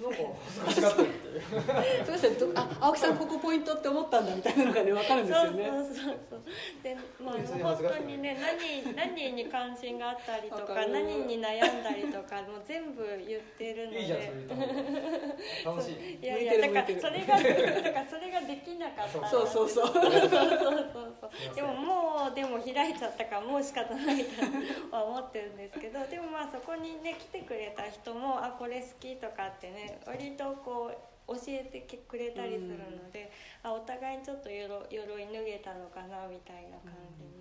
[0.00, 0.18] なんか
[0.66, 1.40] 恥ずかしかったりっていう
[2.04, 2.50] そうですよ。
[2.54, 5.70] あ、青木さんここポイントって思ったんだみたいなのがね分かるんですよね。
[5.70, 5.94] そうそう。
[6.30, 6.40] そう
[6.82, 14.00] でまあ本当にね何何に関心があったりとか何に悩んだりとかもう全部言ってるので。
[14.00, 14.34] いいじゃんそれ。
[14.34, 17.36] 言った方が楽しいいやいやだからそれが
[17.82, 19.28] だからそれができなかったら。
[19.30, 19.94] そうそうそう。
[21.54, 33.32] でももうでも開いちゃったからもう仕方ないとは思ってるんですけどでもまあそこにね来てくれた人もあこれ好きとかってね割とこう教えてくれたりするので、
[33.62, 37.40] あお互いにちょっと鎧鎧脱げたのかなみたいな感じに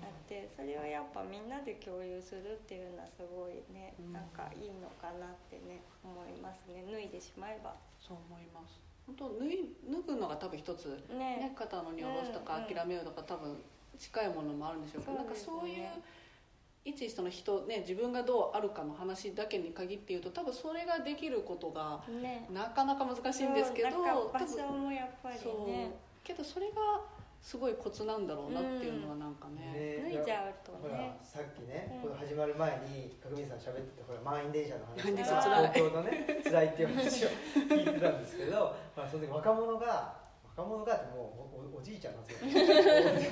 [0.00, 6.84] なってそれをやっぱみんなで共有するっていうのはすごいねうんなんかいいのかなってね思いますね。
[6.90, 7.74] 脱いでしまえば。
[7.98, 8.76] そう思います。
[9.06, 11.52] 本当脱い脱ぐのが多分一つねね。
[11.56, 13.56] 肩の荷下ろすとかうんうん諦めるとか多分
[13.96, 15.88] 近いものもあるんでしょうけど、なんかそういう
[16.84, 22.46] 一その人ね自分がどうあるかの話だけに限って言うと多分それができることがね。
[22.52, 25.70] なかなか難しいんですけど、そうなんか場多分所もやっぱりそう。
[25.70, 25.90] ね
[26.22, 26.74] けどそれが
[27.40, 30.00] すごいコツなんだろうなっていうのはなんかね。
[30.00, 32.08] ね脱いじゃうとほらねさっきね、うん。
[32.08, 35.04] これ始まる前に角見さん喋っててほら満員電車の話。
[35.04, 35.72] 満員電車辛い。
[35.72, 37.28] 東京のね辛いっていう話を
[37.68, 40.23] 聞いてたんですけど、 まあ、その時若者が
[40.56, 42.48] 若者がってもうおおおじいちゃんなんですよ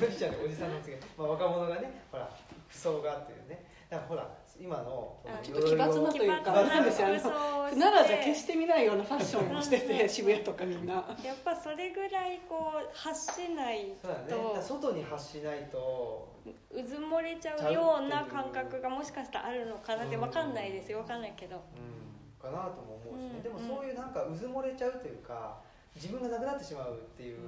[0.06, 2.28] おじいちゃんでおじさんなんですけど、まあ、若者がねほら
[2.68, 3.64] 服装がっていうね。
[3.88, 6.50] だからほら今のちょっと奇抜なというか。
[6.50, 7.28] 奇抜ななんですよ服装
[7.62, 8.96] をして奈良じゃ決して見ないよう。
[8.96, 10.94] なファッションをしてうんて渋谷とかみんな。
[11.22, 14.62] やっぱそれぐらいこう発しないそうだね。
[14.62, 16.32] 外に発しないと。
[16.72, 20.98] うずもれちゃうような感覚がもしかしたらあるのかなって分かんないですよ。
[21.02, 21.56] 分かんないけど。
[21.56, 22.42] うん。
[22.42, 23.42] かなとも思うしね、うん。
[23.42, 25.60] でもそういうなんかうずもれちゃうというか
[25.96, 27.38] 自分がなくなってしまうっていう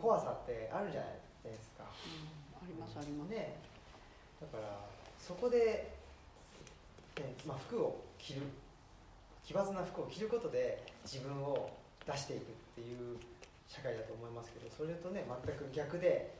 [0.00, 1.12] 怖さってあるじゃない
[1.44, 3.30] ですか、ありますあります。
[3.30, 3.56] ね。
[4.40, 4.78] だから
[5.18, 5.92] そこで、
[7.16, 8.42] ねまあ、服を着る
[9.44, 11.70] 奇抜な服を着ることで自分を
[12.06, 12.44] 出していくっ
[12.74, 13.16] ていう
[13.68, 16.34] 社会だと思いますけどそれとね全く逆で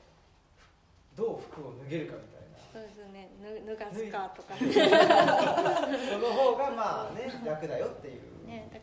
[1.17, 2.59] どう服を脱げるかみたいな。
[2.73, 3.31] そうですね。
[3.41, 4.55] ぬ脱がすかとか。
[4.59, 4.65] そ
[6.19, 8.23] の方がまあね楽だよっていう、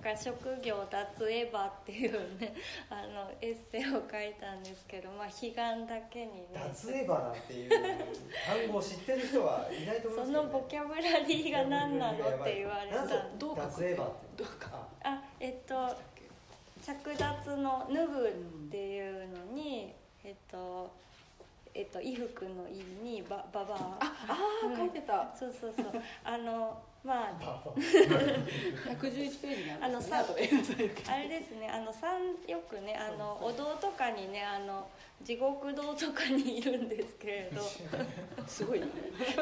[0.02, 2.54] から職業脱エヴァっていうね
[2.90, 6.48] あのエッセイを書いたんですけど、まあ、悲願だけにね。
[6.54, 13.06] 脱エヴァなんていう単語を知ってる人はいないと思いますね、そのボキャブラリーが何なのって言われた
[13.38, 13.54] ど。
[13.54, 15.96] う書く脱エヴァってどうかああえっと
[16.84, 18.32] 着脱の脱ぐっ
[18.72, 19.94] ていうのに、
[20.24, 20.90] えっと
[21.74, 23.98] えっと衣服の衣にばばばあ
[24.28, 25.34] あー書いてた。
[25.36, 25.86] そうそうそう。
[26.24, 27.64] あのまああ
[28.92, 30.74] 111ページにああのるんですねさ後で言いなさ
[31.14, 34.88] あれですねあのさんよくねあのお堂とかにねあの
[35.24, 37.62] 地獄堂とかにいるんですけれど
[38.48, 38.88] すごいね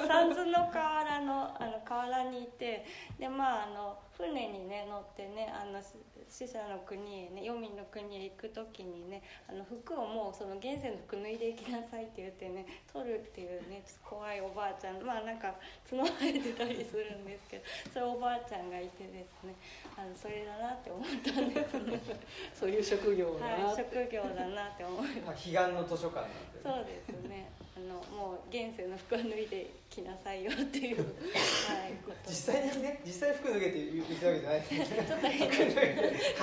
[0.07, 2.85] 三途の河原のあの河原にいて
[3.19, 5.95] でまああの船にね乗ってねあのし
[6.27, 15.55] 死者の国へね黄泉の国へ行く時にねあの服をもうその現世の服脱いでいきなさいって言ってね取るっていうね怖いおばあちゃんまあなんか
[15.89, 17.63] 角生えてたりするんですけど
[17.95, 19.55] そういうおばあちゃんがいてですね
[19.95, 21.99] あのそれだなって思ったんですね。
[22.53, 27.47] そういう職業だなはい職業だなって思いまあ彼岸の図書館なんで、そうですね。
[27.79, 30.97] あのもう現世の服は脱いできなさいよっていう、
[31.71, 31.95] はい、
[32.27, 35.49] 実際にね実際服脱げって言ってるわけじゃないですよねちょっと変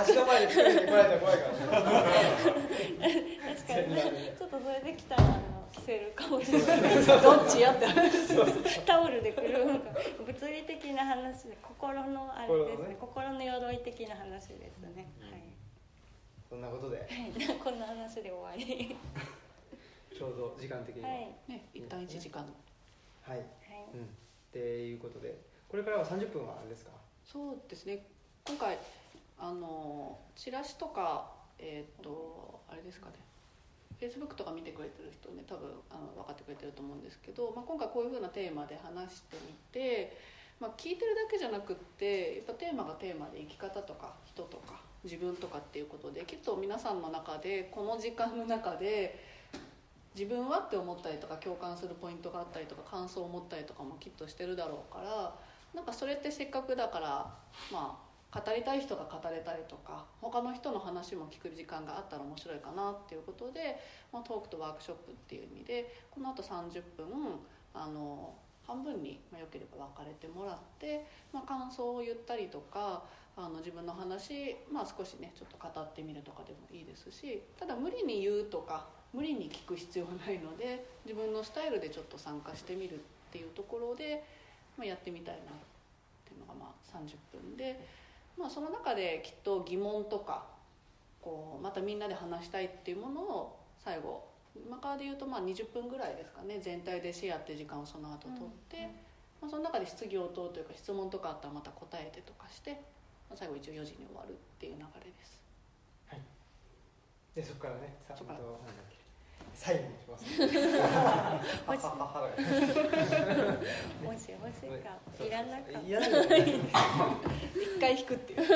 [0.06, 2.06] 橋の前で服脱げてこられたら怖いからね
[3.54, 7.04] 確かにちょっとそれできたらあの着せるかもしれない。
[7.20, 7.86] どっちやって
[8.86, 9.90] タオルでくるのか
[10.24, 12.96] 物理的な話で心のあれですね。
[12.98, 15.06] 心の鎧的な話ですね。
[16.48, 17.06] そんなことではい。
[17.06, 17.56] はい。
[17.58, 18.96] こんな話で終わり。
[20.16, 21.08] ちょうど時間的には。
[21.08, 21.28] はい。
[21.46, 22.42] ね一旦1時間
[23.22, 23.46] はい、はい。
[23.94, 24.04] うん、っ
[24.52, 25.36] ていうことで。
[25.68, 26.90] これからは30分はあれですか？
[27.24, 28.06] そうですね。
[28.46, 28.78] 今回
[29.38, 33.26] あのチラシとかえっ、とあれですかね。
[34.00, 40.16] Facebook とか見てくれてる人ね多分あの分かってくれてると思うんですけど、まあ、今回こういうふうなテーマで話してみて、
[40.60, 49.18] まあ、聞いてるだけじゃなくってやっぱテーマがテーマで生き方とか人とか自分とかっていうことできっと皆さんの中でこの時間の中で
[50.16, 55.34] 自分はって思ったりとか共感するポイントがあったりとか感想を持ったりとかもきっとしてるだろうから
[55.74, 57.34] なんかそれってせっかくだから
[57.70, 58.06] まあ
[58.40, 63.78] 語りたい人が語れたりとか他の人の話も聞く時間があったら面白いかなっていうことで、
[64.12, 67.06] まあ、トークとワークショップっていう意味でこのあと30分
[67.74, 68.34] あの
[68.66, 73.04] 半分に、まあ、よければ分かれてもらって、まあ、感想を言ったりとか
[73.36, 82.98] あの自分の話、まあ、少しねちょっと語ってみるとかでもいいですしただ無理に言うとか無理に聞く必要はないので自分のスタイルでちょっと参加してみるっ
[83.32, 84.24] ていうところで、
[84.76, 85.44] まあ、やってみたいなっ
[86.24, 87.80] ていうのがまあ30分で、
[88.38, 90.44] まあ、その中できっと疑問とか
[91.22, 98.88] こうまたみんなで話したいっていうものを最後今からで言うとまあ20分ぐらいですかね全体でシェアっていう時間をその後取って、
[99.40, 102.72] まあ、その中で質疑応答というか質問とかあったらまた答えてとかして、
[103.28, 105.36] まあ、最後一応4時に終わるっていう流れです。
[107.36, 108.38] でそこからねさそっから。
[108.38, 108.95] あとなんだっけ
[109.54, 112.28] サインもしますもしはははは
[114.02, 114.30] もし。
[114.30, 116.06] 欲しいかいらなかったいらな
[116.36, 116.60] い
[117.56, 118.46] 一回引くっていう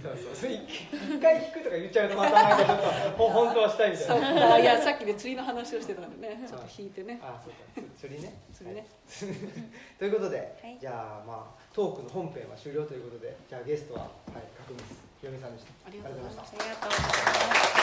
[0.00, 2.78] そうそう一回引くとか言っちゃうとまたなんかちょっ
[3.16, 3.76] と本当はし。
[3.76, 7.52] たいみたいないやさっきで釣りの話をしてたのでねちょっと引いてねあそう
[7.84, 8.86] か釣りね釣りね
[9.98, 14.10] ということで、はいじゃあまあトークの本編は終了ということでじゃあゲストははい
[14.66, 14.88] 角光
[15.20, 15.66] ひろみさんでし。
[15.66, 16.50] たありがとうございまし。
[16.52, 17.14] たありがとうございま
[17.76, 17.79] す